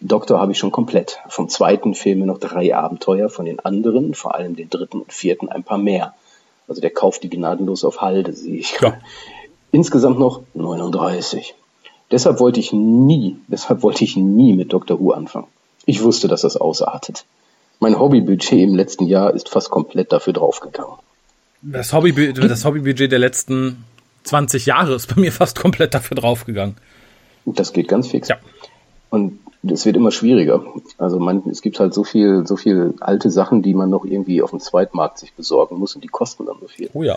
Doktor 0.00 0.40
habe 0.40 0.52
ich 0.52 0.58
schon 0.58 0.72
komplett. 0.72 1.18
Vom 1.28 1.48
zweiten 1.48 1.94
fehlen 1.94 2.20
mir 2.20 2.26
noch 2.26 2.38
drei 2.38 2.74
Abenteuer, 2.74 3.28
von 3.28 3.44
den 3.44 3.60
anderen, 3.60 4.14
vor 4.14 4.34
allem 4.34 4.56
den 4.56 4.70
dritten 4.70 5.00
und 5.00 5.12
vierten, 5.12 5.48
ein 5.48 5.64
paar 5.64 5.78
mehr. 5.78 6.14
Also 6.68 6.80
der 6.80 6.90
kauft 6.90 7.22
die 7.22 7.30
gnadenlos 7.30 7.84
auf 7.84 8.00
Halde, 8.00 8.32
sehe 8.32 8.58
ich. 8.58 8.78
Ja. 8.80 8.98
Insgesamt 9.72 10.18
noch 10.18 10.42
39. 10.54 11.54
Deshalb 12.10 12.40
wollte 12.40 12.60
ich 12.60 12.72
nie, 12.72 13.36
deshalb 13.48 13.82
wollte 13.82 14.04
ich 14.04 14.16
nie 14.16 14.54
mit 14.54 14.72
Dr. 14.72 15.00
Who 15.00 15.12
anfangen. 15.12 15.46
Ich 15.84 16.02
wusste, 16.02 16.28
dass 16.28 16.42
das 16.42 16.56
ausartet. 16.56 17.24
Mein 17.80 17.98
Hobbybudget 17.98 18.60
im 18.60 18.74
letzten 18.74 19.06
Jahr 19.06 19.34
ist 19.34 19.48
fast 19.48 19.70
komplett 19.70 20.12
dafür 20.12 20.32
draufgegangen. 20.32 20.94
Das, 21.62 21.92
Hobby, 21.92 22.32
das 22.32 22.64
Hobbybudget 22.64 23.10
der 23.10 23.18
letzten 23.18 23.84
20 24.24 24.66
Jahre 24.66 24.94
ist 24.94 25.14
bei 25.14 25.20
mir 25.20 25.32
fast 25.32 25.58
komplett 25.58 25.94
dafür 25.94 26.16
draufgegangen. 26.16 26.76
Und 27.44 27.58
das 27.58 27.72
geht 27.72 27.88
ganz 27.88 28.08
fix. 28.08 28.28
Ja. 28.28 28.36
Und 29.10 29.38
es 29.62 29.86
wird 29.86 29.96
immer 29.96 30.10
schwieriger. 30.10 30.62
Also 30.98 31.18
man, 31.18 31.42
es 31.50 31.62
gibt 31.62 31.80
halt 31.80 31.94
so 31.94 32.04
viel, 32.04 32.46
so 32.46 32.56
viel 32.56 32.94
alte 33.00 33.30
Sachen, 33.30 33.62
die 33.62 33.74
man 33.74 33.90
noch 33.90 34.04
irgendwie 34.04 34.42
auf 34.42 34.50
dem 34.50 34.60
Zweitmarkt 34.60 35.18
sich 35.18 35.32
besorgen 35.32 35.78
muss 35.78 35.94
und 35.94 36.04
die 36.04 36.08
kosten 36.08 36.46
dann 36.46 36.56
so 36.60 36.68
viel. 36.68 36.90
Oh 36.92 37.02
ja. 37.02 37.16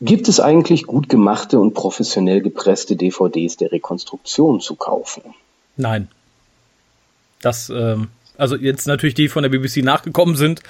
Gibt 0.00 0.28
es 0.28 0.40
eigentlich 0.40 0.86
gut 0.86 1.08
gemachte 1.08 1.60
und 1.60 1.74
professionell 1.74 2.40
gepresste 2.40 2.96
DVDs 2.96 3.58
der 3.58 3.70
Rekonstruktion 3.70 4.60
zu 4.60 4.74
kaufen? 4.74 5.22
Nein. 5.76 6.08
Das, 7.42 7.70
ähm, 7.70 8.08
also 8.38 8.56
jetzt 8.56 8.86
natürlich 8.86 9.14
die 9.14 9.28
von 9.28 9.42
der 9.42 9.50
BBC 9.50 9.82
nachgekommen 9.82 10.36
sind, 10.36 10.62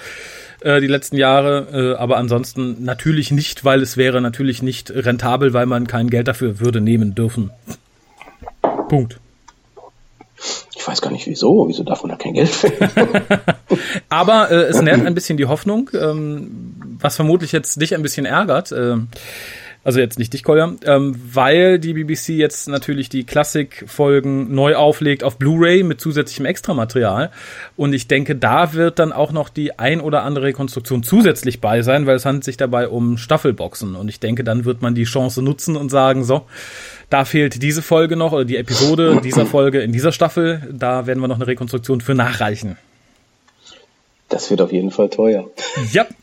äh, 0.59 0.81
die 0.81 0.87
letzten 0.87 1.15
Jahre, 1.15 1.95
äh, 1.95 1.97
aber 1.97 2.17
ansonsten 2.17 2.83
natürlich 2.83 3.31
nicht, 3.31 3.63
weil 3.63 3.81
es 3.81 3.95
wäre 3.95 4.21
natürlich 4.21 4.61
nicht 4.61 4.91
rentabel, 4.91 5.53
weil 5.53 5.65
man 5.65 5.87
kein 5.87 6.09
Geld 6.09 6.27
dafür 6.27 6.59
würde 6.59 6.81
nehmen 6.81 7.15
dürfen. 7.15 7.51
Punkt. 8.89 9.19
Ich 10.81 10.87
weiß 10.87 10.99
gar 10.99 11.11
nicht 11.11 11.27
wieso. 11.27 11.67
Wieso 11.67 11.83
darf 11.83 12.01
man 12.01 12.09
da 12.09 12.15
kein 12.15 12.33
Geld 12.33 12.49
verdienen? 12.49 12.89
Aber 14.09 14.49
äh, 14.49 14.63
es 14.63 14.81
nährt 14.81 15.05
ein 15.05 15.13
bisschen 15.13 15.37
die 15.37 15.45
Hoffnung, 15.45 15.91
ähm, 15.93 16.73
was 16.99 17.15
vermutlich 17.15 17.51
jetzt 17.51 17.79
dich 17.79 17.93
ein 17.93 18.01
bisschen 18.01 18.25
ärgert. 18.25 18.71
ähm, 18.71 19.09
also 19.83 19.99
jetzt 19.99 20.19
nicht 20.19 20.33
dich, 20.33 20.43
Kolja, 20.43 20.73
ähm, 20.85 21.15
weil 21.33 21.79
die 21.79 21.93
BBC 21.93 22.29
jetzt 22.29 22.67
natürlich 22.67 23.09
die 23.09 23.23
Klassikfolgen 23.23 24.53
neu 24.53 24.75
auflegt 24.75 25.23
auf 25.23 25.37
Blu-ray 25.37 25.83
mit 25.83 25.99
zusätzlichem 25.99 26.45
Extramaterial. 26.45 27.31
Und 27.75 27.93
ich 27.93 28.07
denke, 28.07 28.35
da 28.35 28.73
wird 28.73 28.99
dann 28.99 29.11
auch 29.11 29.31
noch 29.31 29.49
die 29.49 29.77
ein 29.79 30.01
oder 30.01 30.23
andere 30.23 30.45
Rekonstruktion 30.45 31.01
zusätzlich 31.01 31.61
bei 31.61 31.81
sein, 31.81 32.05
weil 32.05 32.15
es 32.15 32.25
handelt 32.25 32.43
sich 32.43 32.57
dabei 32.57 32.87
um 32.87 33.17
Staffelboxen. 33.17 33.95
Und 33.95 34.07
ich 34.07 34.19
denke, 34.19 34.43
dann 34.43 34.65
wird 34.65 34.83
man 34.83 34.93
die 34.93 35.05
Chance 35.05 35.41
nutzen 35.41 35.75
und 35.75 35.89
sagen, 35.89 36.23
so, 36.23 36.45
da 37.11 37.25
fehlt 37.25 37.61
diese 37.61 37.81
Folge 37.83 38.15
noch 38.15 38.31
oder 38.33 38.45
die 38.45 38.57
Episode 38.57 39.21
dieser 39.23 39.45
Folge 39.45 39.81
in 39.81 39.91
dieser 39.91 40.11
Staffel. 40.11 40.67
Da 40.71 41.05
werden 41.05 41.19
wir 41.19 41.27
noch 41.27 41.35
eine 41.35 41.45
Rekonstruktion 41.47 42.01
für 42.01 42.15
nachreichen. 42.15 42.77
Das 44.29 44.49
wird 44.49 44.61
auf 44.61 44.71
jeden 44.71 44.89
Fall 44.91 45.09
teuer. 45.09 45.47
Ja, 45.91 46.05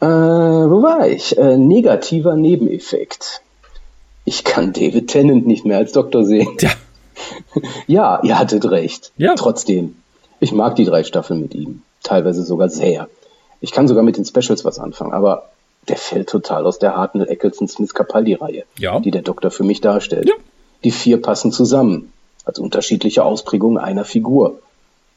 Äh, 0.00 0.06
wo 0.06 0.80
war 0.80 1.08
ich? 1.08 1.36
Äh, 1.36 1.56
negativer 1.56 2.36
Nebeneffekt. 2.36 3.40
Ich 4.24 4.44
kann 4.44 4.72
David 4.72 5.08
Tennant 5.08 5.44
nicht 5.46 5.64
mehr 5.64 5.78
als 5.78 5.90
Doktor 5.90 6.24
sehen. 6.24 6.56
tja, 6.56 6.70
Ja, 7.88 8.20
ihr 8.22 8.38
hattet 8.38 8.64
recht. 8.70 9.10
Ja. 9.16 9.34
Trotzdem, 9.34 9.96
ich 10.38 10.52
mag 10.52 10.76
die 10.76 10.84
drei 10.84 11.02
Staffeln 11.02 11.40
mit 11.40 11.52
ihm. 11.54 11.82
Teilweise 12.04 12.44
sogar 12.44 12.68
sehr. 12.68 13.08
Ich 13.60 13.72
kann 13.72 13.88
sogar 13.88 14.04
mit 14.04 14.16
den 14.16 14.24
Specials 14.24 14.64
was 14.64 14.78
anfangen, 14.78 15.12
aber 15.12 15.50
der 15.88 15.96
fällt 15.96 16.28
total 16.28 16.66
aus 16.66 16.78
der 16.78 16.94
Hartnell 16.96 17.28
Eccleston 17.28 17.68
Smith 17.68 17.94
Capaldi-Reihe, 17.94 18.64
Ja. 18.78 19.00
die 19.00 19.10
der 19.10 19.22
Doktor 19.22 19.50
für 19.50 19.64
mich 19.64 19.80
darstellt. 19.80 20.28
Ja. 20.28 20.34
Die 20.84 20.90
vier 20.90 21.20
passen 21.20 21.50
zusammen, 21.52 22.12
als 22.44 22.58
unterschiedliche 22.58 23.24
Ausprägungen 23.24 23.78
einer 23.78 24.04
Figur. 24.04 24.60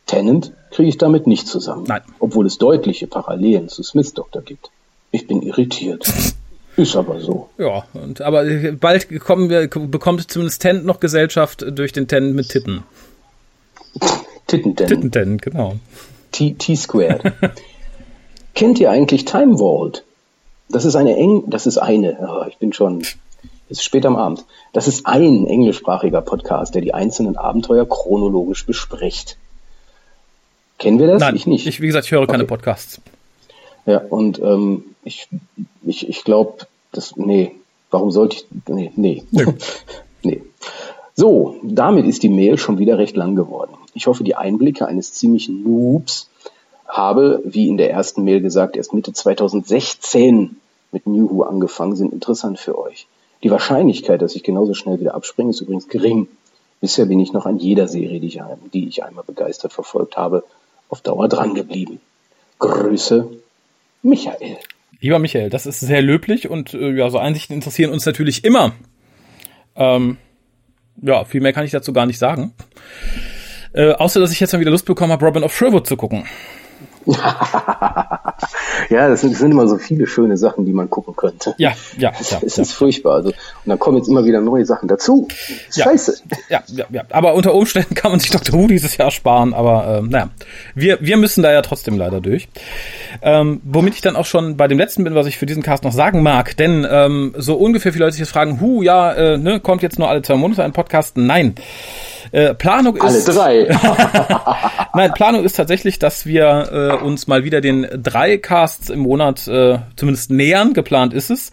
Tennant 0.08 0.52
kriege 0.72 0.90
ich 0.90 0.98
damit 0.98 1.28
nicht 1.28 1.48
zusammen, 1.48 1.84
Nein. 1.88 2.02
obwohl 2.20 2.46
es 2.48 2.58
deutliche 2.58 3.08
Parallelen 3.08 3.70
zu 3.70 3.84
Smiths 3.84 4.14
Doktor 4.14 4.42
gibt. 4.42 4.70
Ich 5.12 5.28
bin 5.28 5.42
irritiert. 5.42 6.06
Ist 6.78 6.96
aber 6.96 7.20
so. 7.20 7.50
ja. 7.58 7.84
Und, 7.94 8.22
aber 8.22 8.46
bald 8.80 9.08
kommen 9.20 9.50
wir, 9.50 9.68
bekommt 9.68 10.32
zumindest 10.32 10.62
Tent 10.62 10.86
noch 10.86 11.00
Gesellschaft 11.02 11.66
durch 11.70 11.92
den 11.92 12.08
Tent 12.08 12.34
mit 12.34 12.50
Titten. 12.50 12.84
Titten-Tennant. 14.48 14.90
Titten 14.90 15.12
Tent, 15.12 15.42
genau. 15.42 15.76
T- 16.32 16.54
T-Squared. 16.58 17.34
Kennt 18.56 18.80
ihr 18.80 18.90
eigentlich 18.90 19.26
Time 19.26 19.58
Vault? 19.58 20.04
Das 20.72 20.86
ist 20.86 20.96
eine 20.96 21.16
eng, 21.16 21.44
das 21.48 21.68
ist 21.68 21.78
eine, 21.78 22.18
oh, 22.22 22.46
ich 22.48 22.58
bin 22.58 22.74
schon, 22.74 23.02
es 23.02 23.78
ist 23.78 23.84
spät 23.84 24.06
am 24.06 24.16
Abend. 24.16 24.46
Das 24.74 24.88
ist 24.88 25.06
ein 25.06 25.46
englischsprachiger 25.48 26.22
Podcast, 26.22 26.76
der 26.76 26.82
die 26.82 26.94
einzelnen 26.94 27.38
Abenteuer 27.38 27.88
chronologisch 27.88 28.66
bespricht. 28.66 29.38
Kennen 30.78 31.00
wir 31.00 31.08
das? 31.08 31.20
Nein, 31.20 31.36
ich 31.36 31.46
nicht. 31.46 31.82
wie 31.82 31.88
gesagt, 31.88 32.06
ich 32.06 32.12
höre 32.12 32.26
keine 32.26 32.44
Okay. 32.44 32.50
Podcasts. 32.50 33.02
Ja, 33.86 34.00
und 34.10 34.40
ähm, 34.40 34.84
ich, 35.04 35.28
ich, 35.84 36.08
ich 36.08 36.24
glaube, 36.24 36.66
das, 36.92 37.16
nee, 37.16 37.56
warum 37.90 38.12
sollte 38.12 38.38
ich, 38.38 38.46
nee, 38.68 38.92
nee. 38.96 39.24
Nö. 39.32 39.54
nee. 40.24 40.42
So, 41.16 41.56
damit 41.64 42.06
ist 42.06 42.24
die 42.24 42.30
Mail 42.30 42.58
schon 42.58 42.80
wieder 42.80 42.98
recht 42.98 43.16
lang 43.16 43.36
geworden. 43.36 43.74
Ich 43.94 44.08
hoffe, 44.08 44.24
die 44.24 44.36
Einblicke 44.36 44.88
eines 44.88 45.14
ziemlichen 45.14 45.64
Noobs 45.64 46.30
habe, 46.88 47.42
wie 47.46 47.68
in 47.68 47.78
der 47.78 47.92
ersten 47.92 48.24
Mail 48.24 48.42
gesagt, 48.42 48.76
erst 48.76 48.94
Mitte 48.94 49.14
2016 49.14 50.58
mit 50.92 51.08
New 51.08 51.30
Who 51.30 51.44
angefangen 51.44 51.96
sind, 51.96 52.14
interessant 52.14 52.60
für 52.60 52.78
euch. 52.78 53.08
Die 53.44 53.52
Wahrscheinlichkeit, 53.52 54.22
dass 54.22 54.36
ich 54.36 54.44
genauso 54.44 54.74
schnell 54.74 55.00
wieder 55.00 55.16
abspringe, 55.16 55.50
ist 55.50 55.62
übrigens 55.62 55.88
gering. 55.88 56.28
Bisher 56.80 57.06
bin 57.06 57.20
ich 57.20 57.34
noch 57.34 57.46
an 57.46 57.58
jeder 57.58 57.88
Serie, 57.88 58.20
die 58.20 58.28
ich, 58.28 58.40
die 58.74 58.88
ich 58.88 59.04
einmal 59.04 59.24
begeistert 59.24 59.74
verfolgt 59.74 60.18
habe, 60.18 60.44
auf 60.90 61.02
Dauer 61.02 61.28
dran 61.28 61.54
geblieben. 61.54 62.00
Grüße, 62.60 63.30
Michael. 64.04 64.58
Lieber 65.00 65.18
Michael, 65.18 65.50
das 65.50 65.66
ist 65.66 65.80
sehr 65.80 66.02
löblich 66.02 66.50
und 66.50 66.74
äh, 66.74 66.92
ja, 66.92 67.10
so 67.10 67.18
Einsichten 67.18 67.56
interessieren 67.56 67.92
uns 67.92 68.06
natürlich 68.06 68.44
immer. 68.44 68.74
Ähm, 69.76 70.18
ja, 71.02 71.26
viel 71.26 71.42
mehr 71.42 71.54
kann 71.54 71.66
ich 71.66 71.72
dazu 71.72 71.94
gar 71.94 72.06
nicht 72.06 72.20
sagen. 72.20 72.54
Äh, 73.74 73.94
außer, 73.94 74.20
dass 74.20 74.32
ich 74.32 74.40
jetzt 74.40 74.54
mal 74.54 74.60
wieder 74.60 74.72
Lust 74.72 74.86
bekommen 74.86 75.12
habe, 75.12 75.26
Robin 75.26 75.44
of 75.44 75.56
Sherwood 75.56 75.88
zu 75.88 75.98
gucken. 75.98 76.26
ja, 78.90 79.08
das 79.08 79.22
sind, 79.22 79.34
das 79.34 79.40
sind, 79.40 79.52
immer 79.52 79.68
so 79.68 79.78
viele 79.78 80.08
schöne 80.08 80.38
Sachen, 80.38 80.66
die 80.66 80.74
man 80.74 80.90
gucken 80.90 81.16
könnte. 81.16 81.54
Ja, 81.58 81.74
ja. 81.98 82.12
Es 82.20 82.32
ja, 82.32 82.40
ist 82.40 82.58
ja. 82.58 82.64
furchtbar. 82.64 83.16
Also, 83.16 83.30
und 83.30 83.36
dann 83.66 83.80
kommen 83.80 83.98
jetzt 83.98 84.08
immer 84.08 84.26
wieder 84.26 84.42
neue 84.42 84.66
Sachen 84.66 84.88
dazu. 84.88 85.28
Ja. 85.74 85.86
Scheiße. 85.86 86.22
Ja, 86.50 86.64
ja, 86.68 86.86
ja. 86.90 87.04
Aber 87.10 87.34
unter 87.34 87.54
Umständen 87.54 87.96
kann 87.96 88.12
man 88.12 88.20
sich 88.20 88.30
Dr. 88.30 88.54
Who 88.54 88.68
dieses 88.68 88.98
Jahr 88.98 89.12
sparen. 89.12 89.54
Aber 89.54 90.00
ähm, 90.00 90.10
naja, 90.10 90.30
wir, 90.76 90.98
wir 91.02 91.18
müssen 91.18 91.44
da 91.44 91.52
ja 91.52 91.62
trotzdem 91.62 91.98
leider 91.98 92.22
durch. 92.22 92.48
Ähm, 93.22 93.62
womit 93.64 93.96
ich 93.96 94.02
dann 94.02 94.16
auch 94.16 94.26
schon 94.26 94.58
bei 94.58 94.68
dem 94.68 94.78
letzten 94.78 95.04
bin, 95.04 95.16
was 95.16 95.28
ich 95.28 95.38
für 95.38 95.46
diesen 95.46 95.64
Cast 95.64 95.84
noch 95.84 95.94
sagen 95.94 96.24
mag. 96.24 96.58
Denn 96.58 96.88
ähm, 96.90 97.34
so 97.38 97.56
ungefähr 97.56 97.94
viele 97.94 98.06
Leute 98.06 98.14
sich 98.14 98.22
jetzt 98.22 98.32
fragen, 98.32 98.62
Hu, 98.62 98.82
ja, 98.82 99.12
äh, 99.14 99.38
ne, 99.38 99.60
kommt 99.60 99.82
jetzt 99.82 100.00
nur 100.00 100.10
alle 100.10 100.22
zwei 100.22 100.36
Monate 100.36 100.64
ein 100.64 100.74
Podcast? 100.74 101.18
Nein. 101.18 101.56
Äh, 102.32 102.54
Planung 102.54 102.96
ist. 102.96 103.30
Alle 103.30 103.68
drei. 103.68 103.68
Nein, 104.94 105.14
Planung 105.14 105.44
ist 105.44 105.54
tatsächlich, 105.58 106.00
dass 106.00 106.26
wir 106.26 106.70
äh, 107.02 107.04
uns 107.04 107.28
mal 107.28 107.44
wieder 107.44 107.62
den 107.62 107.88
drei 107.92 108.31
Casts 108.40 108.90
im 108.90 109.00
Monat 109.00 109.48
äh, 109.48 109.80
zumindest 109.96 110.32
nähern. 110.32 110.74
Geplant 110.74 111.14
ist 111.14 111.30
es. 111.30 111.52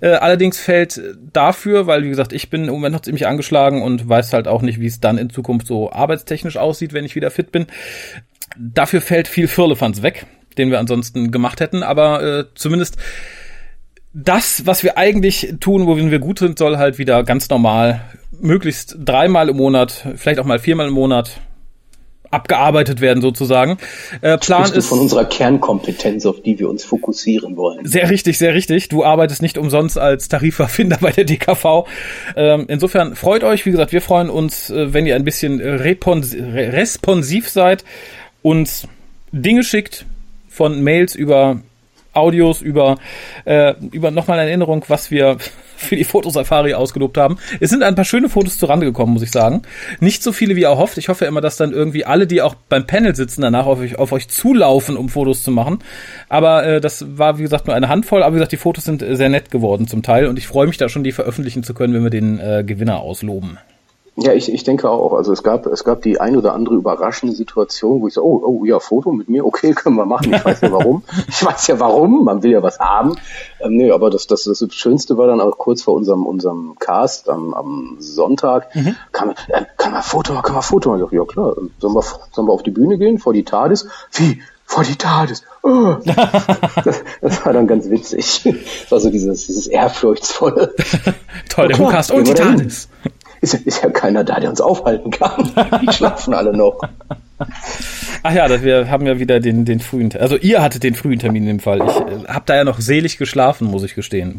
Äh, 0.00 0.10
allerdings 0.10 0.58
fällt 0.58 1.00
dafür, 1.32 1.86
weil 1.86 2.04
wie 2.04 2.08
gesagt, 2.08 2.32
ich 2.32 2.50
bin 2.50 2.64
im 2.64 2.70
Moment 2.70 2.94
noch 2.94 3.02
ziemlich 3.02 3.26
angeschlagen 3.26 3.82
und 3.82 4.08
weiß 4.08 4.32
halt 4.32 4.48
auch 4.48 4.62
nicht, 4.62 4.80
wie 4.80 4.86
es 4.86 5.00
dann 5.00 5.18
in 5.18 5.30
Zukunft 5.30 5.66
so 5.66 5.92
arbeitstechnisch 5.92 6.56
aussieht, 6.56 6.92
wenn 6.92 7.04
ich 7.04 7.14
wieder 7.14 7.30
fit 7.30 7.52
bin. 7.52 7.66
Dafür 8.56 9.00
fällt 9.00 9.28
viel 9.28 9.48
Firlefanz 9.48 10.02
weg, 10.02 10.26
den 10.56 10.70
wir 10.70 10.78
ansonsten 10.78 11.30
gemacht 11.30 11.60
hätten. 11.60 11.82
Aber 11.82 12.22
äh, 12.22 12.44
zumindest 12.54 12.96
das, 14.12 14.66
was 14.66 14.82
wir 14.82 14.98
eigentlich 14.98 15.54
tun, 15.60 15.86
worin 15.86 16.10
wir 16.10 16.18
gut 16.18 16.38
sind, 16.38 16.58
soll 16.58 16.78
halt 16.78 16.98
wieder 16.98 17.22
ganz 17.24 17.48
normal, 17.50 18.00
möglichst 18.40 18.96
dreimal 18.98 19.48
im 19.48 19.56
Monat, 19.56 20.06
vielleicht 20.16 20.40
auch 20.40 20.44
mal 20.44 20.58
viermal 20.58 20.88
im 20.88 20.94
Monat 20.94 21.40
abgearbeitet 22.30 23.00
werden 23.00 23.20
sozusagen. 23.20 23.78
Äh, 24.20 24.38
Plan 24.38 24.60
Sprichst 24.64 24.76
ist 24.76 24.86
von 24.88 25.00
unserer 25.00 25.24
Kernkompetenz, 25.24 26.26
auf 26.26 26.42
die 26.42 26.58
wir 26.58 26.68
uns 26.68 26.84
fokussieren 26.84 27.56
wollen. 27.56 27.84
sehr 27.86 28.10
richtig, 28.10 28.38
sehr 28.38 28.54
richtig. 28.54 28.88
Du 28.88 29.04
arbeitest 29.04 29.42
nicht 29.42 29.58
umsonst 29.58 29.98
als 29.98 30.28
Tarifverfinder 30.28 30.98
bei 31.00 31.12
der 31.12 31.24
DKV. 31.24 31.86
Ähm, 32.36 32.66
insofern 32.68 33.16
freut 33.16 33.44
euch, 33.44 33.64
wie 33.66 33.70
gesagt, 33.70 33.92
wir 33.92 34.02
freuen 34.02 34.30
uns, 34.30 34.70
äh, 34.70 34.92
wenn 34.92 35.06
ihr 35.06 35.16
ein 35.16 35.24
bisschen 35.24 35.60
responsiv 35.60 37.48
seid, 37.48 37.84
uns 38.42 38.86
Dinge 39.32 39.64
schickt 39.64 40.06
von 40.48 40.82
Mails 40.82 41.14
über 41.14 41.60
Audios 42.18 42.60
über 42.60 42.98
äh, 43.44 43.74
über 43.92 44.10
nochmal 44.10 44.38
eine 44.38 44.48
Erinnerung, 44.48 44.84
was 44.88 45.10
wir 45.10 45.38
für 45.76 45.96
die 45.96 46.04
Fotosafari 46.04 46.74
ausgelobt 46.74 47.16
haben. 47.16 47.38
Es 47.60 47.70
sind 47.70 47.82
ein 47.82 47.94
paar 47.94 48.04
schöne 48.04 48.28
Fotos 48.28 48.58
zurande 48.58 48.84
gekommen, 48.84 49.12
muss 49.12 49.22
ich 49.22 49.30
sagen. 49.30 49.62
Nicht 50.00 50.22
so 50.22 50.32
viele 50.32 50.56
wie 50.56 50.64
erhofft. 50.64 50.98
Ich 50.98 51.08
hoffe 51.08 51.24
immer, 51.24 51.40
dass 51.40 51.56
dann 51.56 51.72
irgendwie 51.72 52.04
alle, 52.04 52.26
die 52.26 52.42
auch 52.42 52.54
beim 52.68 52.86
Panel 52.86 53.14
sitzen, 53.14 53.42
danach 53.42 53.66
auf 53.66 53.78
euch, 53.78 53.96
auf 53.96 54.12
euch 54.12 54.28
zulaufen, 54.28 54.96
um 54.96 55.08
Fotos 55.08 55.42
zu 55.42 55.52
machen. 55.52 55.78
Aber 56.28 56.66
äh, 56.66 56.80
das 56.80 57.16
war, 57.16 57.38
wie 57.38 57.42
gesagt, 57.42 57.66
nur 57.66 57.76
eine 57.76 57.88
Handvoll. 57.88 58.22
Aber 58.22 58.34
wie 58.34 58.38
gesagt, 58.38 58.52
die 58.52 58.56
Fotos 58.56 58.84
sind 58.84 59.02
äh, 59.02 59.14
sehr 59.14 59.28
nett 59.28 59.50
geworden 59.50 59.86
zum 59.86 60.02
Teil. 60.02 60.26
Und 60.26 60.36
ich 60.38 60.48
freue 60.48 60.66
mich 60.66 60.78
da 60.78 60.88
schon, 60.88 61.04
die 61.04 61.12
veröffentlichen 61.12 61.62
zu 61.62 61.74
können, 61.74 61.94
wenn 61.94 62.02
wir 62.02 62.10
den 62.10 62.40
äh, 62.40 62.64
Gewinner 62.66 62.98
ausloben. 62.98 63.58
Ja, 64.20 64.32
ich, 64.32 64.52
ich 64.52 64.64
denke 64.64 64.90
auch. 64.90 65.12
Also 65.12 65.32
es 65.32 65.44
gab, 65.44 65.66
es 65.66 65.84
gab 65.84 66.02
die 66.02 66.20
ein 66.20 66.36
oder 66.36 66.52
andere 66.52 66.74
überraschende 66.74 67.36
Situation, 67.36 68.00
wo 68.02 68.08
ich 68.08 68.14
so, 68.14 68.22
oh, 68.24 68.42
oh 68.44 68.64
ja, 68.64 68.80
Foto 68.80 69.12
mit 69.12 69.28
mir, 69.28 69.46
okay, 69.46 69.72
können 69.74 69.94
wir 69.94 70.06
machen. 70.06 70.34
Ich 70.34 70.44
weiß 70.44 70.60
ja 70.62 70.72
warum. 70.72 71.04
ich 71.28 71.44
weiß 71.44 71.68
ja 71.68 71.78
warum, 71.78 72.24
man 72.24 72.42
will 72.42 72.50
ja 72.50 72.60
was 72.60 72.80
haben. 72.80 73.14
Ähm, 73.60 73.76
nee, 73.76 73.92
aber 73.92 74.10
das, 74.10 74.26
das, 74.26 74.42
das 74.42 74.74
Schönste 74.74 75.16
war 75.18 75.28
dann 75.28 75.40
auch 75.40 75.56
kurz 75.56 75.82
vor 75.82 75.94
unserem, 75.94 76.26
unserem 76.26 76.74
Cast 76.80 77.30
am, 77.30 77.54
am 77.54 77.96
Sonntag, 78.00 78.74
mhm. 78.74 78.96
kann, 79.12 79.28
man, 79.28 79.36
äh, 79.48 79.64
kann 79.76 79.92
man 79.92 80.02
Foto 80.02 80.34
kann 80.42 80.54
man 80.54 80.62
Foto 80.64 80.90
machen? 80.90 80.98
Ich 80.98 81.04
dachte, 81.04 81.16
ja 81.16 81.24
klar, 81.24 81.54
sollen 81.78 81.94
wir, 81.94 82.02
sollen 82.32 82.48
wir 82.48 82.52
auf 82.52 82.64
die 82.64 82.72
Bühne 82.72 82.98
gehen, 82.98 83.18
vor 83.18 83.32
die 83.32 83.44
TARDIS? 83.44 83.86
Wie? 84.14 84.42
Vor 84.64 84.82
die 84.82 84.96
TARDIS? 84.96 85.44
Oh. 85.62 85.94
das, 86.84 87.04
das 87.22 87.46
war 87.46 87.52
dann 87.52 87.68
ganz 87.68 87.88
witzig. 87.88 88.42
Das 88.42 88.90
war 88.90 88.98
so 88.98 89.10
dieses, 89.10 89.46
dieses 89.46 89.68
ehrfurchtsvolle. 89.68 90.74
Toll, 91.48 91.68
der 91.68 91.78
Hukast 91.78 92.10
und 92.10 92.26
die 92.26 92.34
TARDIS 92.34 92.88
ist, 93.40 93.54
ist 93.54 93.82
ja 93.82 93.90
keiner 93.90 94.24
da, 94.24 94.40
der 94.40 94.50
uns 94.50 94.60
aufhalten 94.60 95.10
kann. 95.10 95.50
Die 95.82 95.92
schlafen 95.92 96.34
alle 96.34 96.56
noch. 96.56 96.80
Ach 98.22 98.34
ja, 98.34 98.62
wir 98.62 98.90
haben 98.90 99.06
ja 99.06 99.18
wieder 99.18 99.38
den, 99.40 99.64
den 99.64 99.80
frühen, 99.80 100.10
also 100.18 100.36
ihr 100.36 100.60
hattet 100.60 100.82
den 100.82 100.94
frühen 100.94 101.18
Termin 101.18 101.44
in 101.44 101.48
dem 101.48 101.60
Fall. 101.60 101.78
Ich 101.78 101.96
äh, 101.96 102.26
habe 102.28 102.42
da 102.46 102.56
ja 102.56 102.64
noch 102.64 102.80
selig 102.80 103.16
geschlafen, 103.16 103.68
muss 103.68 103.84
ich 103.84 103.94
gestehen. 103.94 104.38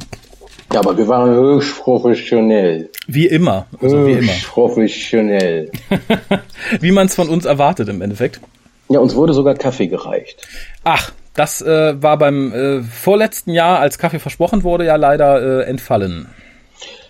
Ja, 0.74 0.82
aber 0.82 0.98
wir 0.98 1.08
waren 1.08 1.32
höchst 1.32 1.80
professionell. 1.80 2.90
Wie 3.08 3.26
immer. 3.26 3.66
Also 3.82 3.98
höchst 3.98 4.08
wie 4.08 4.24
immer. 4.24 4.34
professionell. 4.48 5.72
wie 6.80 6.92
man 6.92 7.08
es 7.08 7.16
von 7.16 7.30
uns 7.30 7.46
erwartet 7.46 7.90
im 7.90 8.02
Endeffekt. 8.02 8.40
Ja, 8.90 9.00
uns 9.00 9.16
wurde 9.16 9.34
sogar 9.34 9.56
Kaffee 9.56 9.88
gereicht. 9.88 10.48
Ach, 10.84 11.12
das 11.34 11.62
äh, 11.62 12.02
war 12.02 12.18
beim 12.18 12.52
äh, 12.54 12.82
vorletzten 12.84 13.52
Jahr, 13.52 13.80
als 13.80 13.98
Kaffee 13.98 14.20
versprochen 14.20 14.64
wurde, 14.64 14.86
ja 14.86 14.96
leider 14.96 15.62
äh, 15.62 15.64
entfallen. 15.64 16.28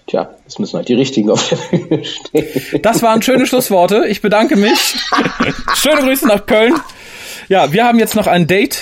Tja, 0.10 0.32
es 0.48 0.58
müssen 0.58 0.78
halt 0.78 0.90
die 0.90 0.96
richtigen 0.96 1.30
auf 1.30 1.50
der 1.50 1.78
Bühne 1.78 2.04
stehen. 2.04 2.82
Das 2.82 3.04
waren 3.04 3.22
schöne 3.22 3.46
Schlussworte. 3.46 4.08
Ich 4.08 4.22
bedanke 4.22 4.56
mich. 4.56 4.96
Schöne 5.76 6.02
Grüße 6.02 6.28
nach 6.28 6.48
Köln. 6.48 6.74
Ja, 7.48 7.72
wir 7.74 7.86
haben 7.86 8.00
jetzt 8.00 8.16
noch 8.16 8.26
ein 8.26 8.48
Date 8.48 8.82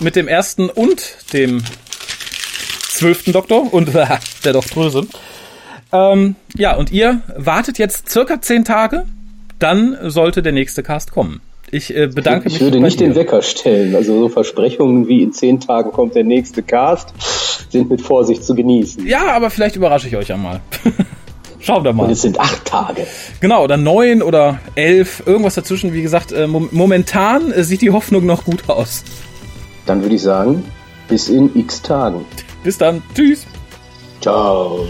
mit 0.00 0.16
dem 0.16 0.28
ersten 0.28 0.68
und 0.68 1.16
dem 1.32 1.64
zwölften 2.90 3.32
Doktor 3.32 3.72
und 3.72 3.94
äh, 3.94 4.06
der 4.44 4.52
Doktröse. 4.52 5.06
Ähm, 5.92 6.36
ja, 6.54 6.76
und 6.76 6.92
ihr 6.92 7.22
wartet 7.34 7.78
jetzt 7.78 8.10
circa 8.10 8.42
zehn 8.42 8.66
Tage, 8.66 9.06
dann 9.58 9.96
sollte 10.10 10.42
der 10.42 10.52
nächste 10.52 10.82
Cast 10.82 11.10
kommen. 11.10 11.40
Ich 11.70 11.96
äh, 11.96 12.08
bedanke 12.08 12.48
ich 12.48 12.52
mich. 12.52 12.54
Ich 12.56 12.60
würde 12.60 12.80
nicht 12.80 13.00
den 13.00 13.14
Wecker 13.14 13.40
stellen. 13.40 13.94
Also 13.94 14.18
so 14.20 14.28
Versprechungen 14.28 15.08
wie 15.08 15.22
in 15.22 15.32
zehn 15.32 15.58
Tagen 15.58 15.90
kommt 15.90 16.14
der 16.14 16.24
nächste 16.24 16.62
Cast 16.62 17.14
sind 17.76 17.90
mit 17.90 18.00
Vorsicht 18.00 18.44
zu 18.44 18.54
genießen. 18.54 19.06
Ja, 19.06 19.32
aber 19.32 19.50
vielleicht 19.50 19.76
überrasche 19.76 20.08
ich 20.08 20.16
euch 20.16 20.28
ja 20.28 20.36
mal. 20.36 20.60
Schauen 21.60 21.84
wir 21.84 21.92
mal. 21.92 22.04
Und 22.04 22.10
es 22.10 22.22
sind 22.22 22.38
acht 22.38 22.64
Tage. 22.64 23.06
Genau, 23.40 23.64
oder 23.64 23.76
neun 23.76 24.22
oder 24.22 24.60
elf, 24.76 25.22
irgendwas 25.26 25.54
dazwischen. 25.54 25.92
Wie 25.92 26.02
gesagt, 26.02 26.32
äh, 26.32 26.46
momentan 26.46 27.50
äh, 27.50 27.64
sieht 27.64 27.82
die 27.82 27.90
Hoffnung 27.90 28.24
noch 28.24 28.44
gut 28.44 28.68
aus. 28.68 29.02
Dann 29.84 30.02
würde 30.02 30.14
ich 30.14 30.22
sagen, 30.22 30.64
bis 31.08 31.28
in 31.28 31.50
x 31.56 31.82
Tagen. 31.82 32.24
Bis 32.62 32.78
dann. 32.78 33.02
Tschüss. 33.14 33.46
Ciao. 34.20 34.86